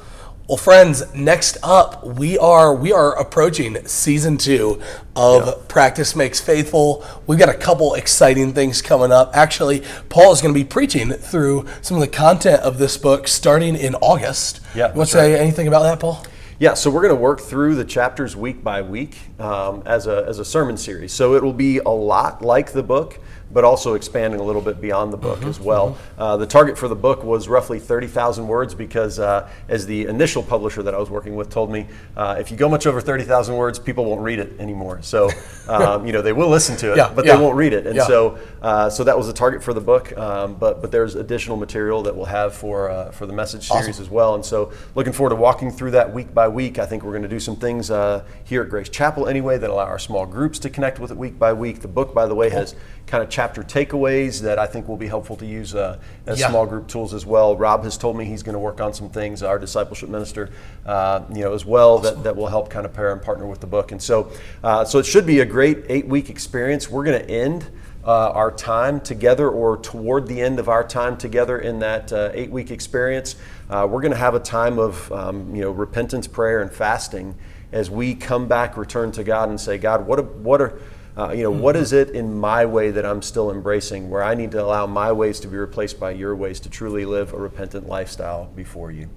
Well, 0.47 0.57
friends, 0.57 1.11
next 1.15 1.57
up 1.63 2.05
we 2.05 2.37
are 2.37 2.71
we 2.71 2.93
are 2.93 3.19
approaching 3.19 3.83
season 3.87 4.37
two 4.37 4.79
of 5.15 5.67
Practice 5.67 6.15
Makes 6.15 6.39
Faithful. 6.39 7.03
We've 7.25 7.39
got 7.39 7.49
a 7.49 7.57
couple 7.57 7.95
exciting 7.95 8.53
things 8.53 8.79
coming 8.83 9.11
up. 9.11 9.35
Actually, 9.35 9.81
Paul 10.09 10.33
is 10.33 10.43
going 10.43 10.53
to 10.53 10.59
be 10.59 10.63
preaching 10.63 11.09
through 11.09 11.65
some 11.81 11.97
of 11.97 12.01
the 12.01 12.07
content 12.07 12.61
of 12.61 12.77
this 12.77 12.95
book 12.95 13.27
starting 13.27 13.75
in 13.75 13.95
August. 13.95 14.59
Yeah, 14.75 14.89
You 14.89 14.97
want 14.99 15.09
to 15.09 15.17
that's 15.17 15.25
say 15.33 15.39
anything 15.39 15.67
about 15.67 15.81
that, 15.81 15.99
Paul? 15.99 16.23
Yeah, 16.59 16.75
so 16.75 16.91
we're 16.91 17.01
going 17.01 17.15
to 17.15 17.21
work 17.21 17.41
through 17.41 17.73
the 17.73 17.83
chapters 17.83 18.35
week 18.35 18.63
by 18.63 18.83
week 18.83 19.17
um, 19.39 19.81
as, 19.87 20.05
a, 20.05 20.25
as 20.27 20.37
a 20.37 20.45
sermon 20.45 20.77
series. 20.77 21.11
So 21.11 21.33
it 21.33 21.43
will 21.43 21.53
be 21.53 21.79
a 21.79 21.89
lot 21.89 22.43
like 22.43 22.71
the 22.71 22.83
book, 22.83 23.19
but 23.55 23.63
also 23.63 23.93
expanding 23.93 24.41
a 24.41 24.43
little 24.43 24.61
bit 24.61 24.81
beyond 24.81 25.13
the 25.13 25.17
book 25.17 25.41
as 25.43 25.61
well. 25.61 25.97
Uh, 26.17 26.35
the 26.35 26.45
target 26.45 26.77
for 26.77 26.89
the 26.89 26.95
book 26.95 27.23
was 27.23 27.47
roughly 27.47 27.79
30,000 27.79 28.45
words 28.45 28.75
because, 28.75 29.17
uh, 29.17 29.49
as 29.69 29.85
the 29.85 30.07
initial 30.07 30.43
publisher 30.43 30.83
that 30.83 30.93
I 30.93 30.97
was 30.99 31.09
working 31.09 31.37
with 31.37 31.49
told 31.49 31.71
me, 31.71 31.87
uh, 32.17 32.35
if 32.37 32.51
you 32.51 32.57
go 32.57 32.67
much 32.67 32.85
over 32.85 32.99
30,000 32.99 33.55
words, 33.55 33.79
people 33.79 34.03
won't 34.03 34.19
read 34.19 34.39
it 34.39 34.59
anymore. 34.59 34.99
So, 35.03 35.29
um, 35.69 36.05
you 36.05 36.11
know, 36.11 36.21
they 36.21 36.33
will 36.33 36.49
listen 36.49 36.75
to 36.77 36.91
it, 36.91 36.97
Yeah, 36.97 37.09
but 37.15 37.23
yeah. 37.23 37.37
they 37.37 37.41
won't 37.41 37.55
read 37.55 37.71
it. 37.71 37.87
And 37.87 37.95
Yeah. 37.95 38.05
so, 38.05 38.37
uh, 38.61 38.89
so 38.89 39.05
that 39.05 39.17
was 39.17 39.27
the 39.27 39.33
target 39.33 39.63
for 39.63 39.73
the 39.73 39.79
book. 39.79 40.15
Um, 40.17 40.55
but 40.55 40.81
but 40.81 40.91
there's 40.91 41.15
additional 41.15 41.55
material 41.55 42.03
that 42.03 42.13
we'll 42.13 42.25
have 42.25 42.53
for 42.53 42.89
uh, 42.89 43.11
for 43.11 43.25
the 43.25 43.31
message 43.33 43.69
series 43.69 44.01
as 44.01 44.09
well. 44.09 44.35
And 44.35 44.43
so, 44.43 44.73
looking 44.95 45.13
forward 45.13 45.29
to 45.29 45.37
walking 45.37 45.71
through 45.71 45.91
that 45.91 46.11
week 46.13 46.33
by 46.33 46.49
week. 46.49 46.77
I 46.77 46.85
think 46.85 47.03
we're 47.03 47.11
going 47.11 47.23
to 47.23 47.29
do 47.29 47.39
some 47.39 47.55
things 47.55 47.89
uh, 47.89 48.25
here 48.43 48.63
at 48.63 48.69
Grace 48.69 48.89
Chapel 48.89 49.27
anyway 49.27 49.57
that 49.57 49.69
allow 49.69 49.85
our 49.85 49.99
small 49.99 50.25
groups 50.25 50.59
to 50.59 50.69
connect 50.69 50.99
with 50.99 51.11
it 51.11 51.15
week 51.17 51.39
by 51.39 51.53
week. 51.53 51.79
The 51.79 51.87
book, 51.87 52.13
by 52.13 52.25
the 52.25 52.35
way, 52.35 52.49
has 52.49 52.75
kind 53.07 53.23
of 53.23 53.29
chapter 53.45 53.61
takeaways 53.61 54.41
that 54.41 54.57
I 54.57 54.65
think 54.65 54.87
will 54.87 54.97
be 54.97 55.05
helpful 55.05 55.35
to 55.35 55.45
use 55.45 55.75
uh, 55.75 55.99
as 56.25 56.39
Yeah. 56.39 56.49
small 56.49 56.65
group 56.65 56.87
tools 56.87 57.13
as 57.13 57.27
well. 57.27 57.55
Rob 57.55 57.83
has 57.83 57.95
told 57.95 58.17
me 58.17 58.25
he's 58.25 58.41
going 58.41 58.53
to 58.53 58.59
work 58.59 58.81
on 58.81 58.91
some 58.91 59.07
things, 59.07 59.43
our 59.43 59.59
discipleship 59.59 60.09
minister, 60.09 60.49
uh, 60.83 61.21
you 61.31 61.43
know, 61.43 61.53
as 61.53 61.63
well 61.63 61.99
that, 61.99 62.23
that 62.23 62.35
will 62.35 62.47
help 62.47 62.71
kind 62.71 62.87
of 62.87 62.93
pair 62.93 63.11
and 63.13 63.21
partner 63.21 63.45
with 63.45 63.59
the 63.59 63.67
book. 63.67 63.91
And 63.91 64.01
so, 64.01 64.31
uh, 64.63 64.83
so 64.83 64.97
it 64.97 65.05
should 65.05 65.27
be 65.27 65.41
a 65.41 65.45
great 65.45 65.83
eight 65.89 66.07
week 66.07 66.31
experience. 66.31 66.89
We're 66.89 67.03
going 67.03 67.21
to 67.23 67.29
end 67.29 67.69
uh, 68.03 68.31
our 68.31 68.51
time 68.51 68.99
together 68.99 69.47
or 69.47 69.77
toward 69.77 70.25
the 70.27 70.41
end 70.41 70.57
of 70.57 70.67
our 70.67 70.83
time 70.83 71.15
together 71.15 71.59
in 71.59 71.77
that 71.79 72.11
uh, 72.11 72.31
eight 72.33 72.49
week 72.49 72.71
experience. 72.71 73.35
Uh, 73.69 73.87
we're 73.87 74.01
going 74.01 74.11
to 74.11 74.17
have 74.17 74.33
a 74.33 74.39
time 74.39 74.79
of 74.79 75.11
um, 75.11 75.55
you 75.55 75.61
know 75.61 75.69
repentance, 75.69 76.25
prayer, 76.25 76.63
and 76.63 76.71
fasting 76.71 77.35
as 77.71 77.91
we 77.91 78.15
come 78.15 78.47
back, 78.47 78.75
return 78.75 79.11
to 79.11 79.23
God, 79.23 79.49
and 79.49 79.61
say, 79.61 79.77
God, 79.77 80.07
what, 80.07 80.23
what 80.37 80.61
are 80.61 80.79
uh, 81.17 81.31
you 81.31 81.43
know, 81.43 81.51
what 81.51 81.75
is 81.75 81.93
it 81.93 82.09
in 82.09 82.37
my 82.37 82.65
way 82.65 82.91
that 82.91 83.05
I'm 83.05 83.21
still 83.21 83.49
embracing 83.49 84.09
where 84.09 84.23
I 84.23 84.35
need 84.35 84.51
to 84.51 84.61
allow 84.61 84.85
my 84.85 85.11
ways 85.11 85.39
to 85.41 85.47
be 85.47 85.55
replaced 85.55 85.99
by 85.99 86.11
your 86.11 86.35
ways 86.35 86.59
to 86.61 86.69
truly 86.69 87.05
live 87.05 87.33
a 87.33 87.37
repentant 87.37 87.87
lifestyle 87.87 88.45
before 88.55 88.91
you? 88.91 89.09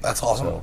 That's 0.00 0.22
awesome. 0.22 0.62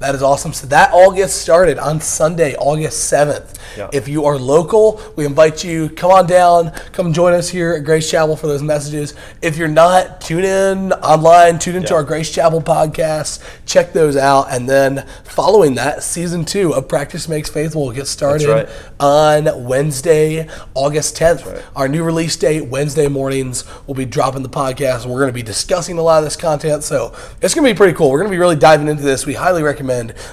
That 0.00 0.14
is 0.16 0.22
awesome. 0.22 0.52
So 0.52 0.66
that 0.66 0.90
all 0.92 1.12
gets 1.12 1.32
started 1.32 1.78
on 1.78 2.00
Sunday, 2.00 2.54
August 2.56 3.10
7th. 3.10 3.56
Yeah. 3.78 3.88
If 3.92 4.06
you 4.08 4.24
are 4.26 4.36
local, 4.36 5.00
we 5.16 5.24
invite 5.24 5.62
you, 5.64 5.88
come 5.88 6.10
on 6.10 6.26
down, 6.26 6.72
come 6.92 7.12
join 7.12 7.32
us 7.32 7.48
here 7.48 7.72
at 7.74 7.84
Grace 7.84 8.10
Chapel 8.10 8.36
for 8.36 8.46
those 8.48 8.62
messages. 8.62 9.14
If 9.40 9.56
you're 9.56 9.68
not, 9.68 10.20
tune 10.20 10.44
in 10.44 10.92
online, 10.94 11.58
tune 11.60 11.76
into 11.76 11.90
Yeah. 11.90 11.94
our 11.98 12.02
Grace 12.02 12.30
Chapel 12.30 12.60
podcast, 12.60 13.40
check 13.66 13.92
those 13.92 14.16
out. 14.16 14.48
And 14.50 14.68
then 14.68 15.06
following 15.22 15.76
that, 15.76 16.02
season 16.02 16.44
two 16.44 16.74
of 16.74 16.88
Practice 16.88 17.28
Makes 17.28 17.48
Faithful 17.50 17.86
will 17.86 17.92
get 17.92 18.06
started 18.08 18.48
right. 18.48 18.68
on 19.00 19.64
Wednesday, 19.64 20.48
August 20.74 21.16
10th. 21.16 21.46
right. 21.46 21.62
Our 21.76 21.88
new 21.88 22.02
release 22.02 22.36
date, 22.36 22.66
Wednesday 22.66 23.08
mornings, 23.08 23.64
we'll 23.86 23.94
be 23.94 24.04
dropping 24.06 24.42
the 24.42 24.48
podcast 24.50 25.02
and 25.04 25.12
we're 25.12 25.20
going 25.20 25.30
to 25.30 25.32
be 25.32 25.42
discussing 25.42 25.98
a 25.98 26.02
lot 26.02 26.18
of 26.18 26.24
this 26.24 26.36
content. 26.36 26.82
So 26.84 27.14
it's 27.40 27.54
going 27.54 27.66
to 27.66 27.72
be 27.72 27.76
pretty 27.76 27.94
cool. 27.96 28.10
We're 28.10 28.18
going 28.18 28.30
to 28.30 28.34
be 28.34 28.40
really 28.40 28.56
diving 28.56 28.88
into 28.88 29.02
this. 29.04 29.24
We 29.24 29.34
highly 29.34 29.62
recommend 29.62 29.83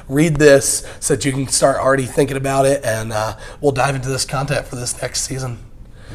read 0.07 0.35
this 0.37 0.85
so 0.99 1.15
that 1.15 1.25
you 1.25 1.31
can 1.31 1.47
start 1.47 1.77
already 1.77 2.05
thinking 2.05 2.37
about 2.37 2.65
it 2.65 2.83
and 2.85 3.11
uh, 3.13 3.37
we'll 3.61 3.71
dive 3.71 3.95
into 3.95 4.09
this 4.09 4.25
content 4.25 4.65
for 4.67 4.75
this 4.75 5.01
next 5.01 5.21
season. 5.23 5.59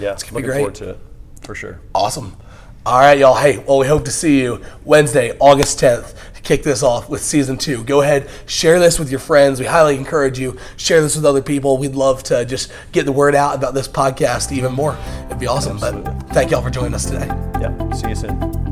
Yeah, 0.01 0.13
It's 0.13 0.23
gonna 0.23 0.33
be 0.41 0.47
looking 0.47 0.51
great. 0.51 0.59
forward 0.59 0.75
to 0.77 0.91
it 0.91 0.99
for 1.43 1.55
sure. 1.55 1.81
Awesome. 1.95 2.37
All 2.85 3.01
right, 3.01 3.19
y'all. 3.19 3.35
Hey, 3.35 3.59
well, 3.59 3.79
we 3.79 3.87
hope 3.89 4.05
to 4.05 4.13
see 4.13 4.41
you 4.43 4.63
Wednesday, 4.85 5.37
August 5.41 5.81
10th 5.81 6.15
to 6.35 6.41
kick 6.43 6.63
this 6.63 6.85
off 6.85 7.09
with 7.09 7.21
season 7.21 7.57
two. 7.59 7.83
Go 7.83 8.01
ahead, 8.03 8.29
share 8.47 8.79
this 8.79 8.99
with 8.99 9.11
your 9.11 9.19
friends. 9.19 9.59
We 9.59 9.67
highly 9.67 9.97
encourage 9.97 10.39
you. 10.39 10.57
Share 10.77 11.01
this 11.01 11.17
with 11.17 11.25
other 11.25 11.43
people. 11.43 11.79
We'd 11.79 11.97
love 11.97 12.23
to 12.25 12.45
just 12.45 12.73
get 12.93 13.05
the 13.05 13.11
word 13.13 13.35
out 13.35 13.57
about 13.57 13.75
this 13.75 13.89
podcast 13.89 14.53
even 14.53 14.73
more. 14.73 14.97
It'd 15.27 15.41
be 15.41 15.49
awesome. 15.49 15.79
Absolutely. 15.79 16.13
But 16.13 16.29
thank 16.33 16.51
y'all 16.53 16.63
for 16.63 16.71
joining 16.71 16.95
us 16.95 17.07
today. 17.07 17.27
Yeah, 17.61 17.93
see 17.93 18.11
you 18.11 18.15
soon. 18.15 18.66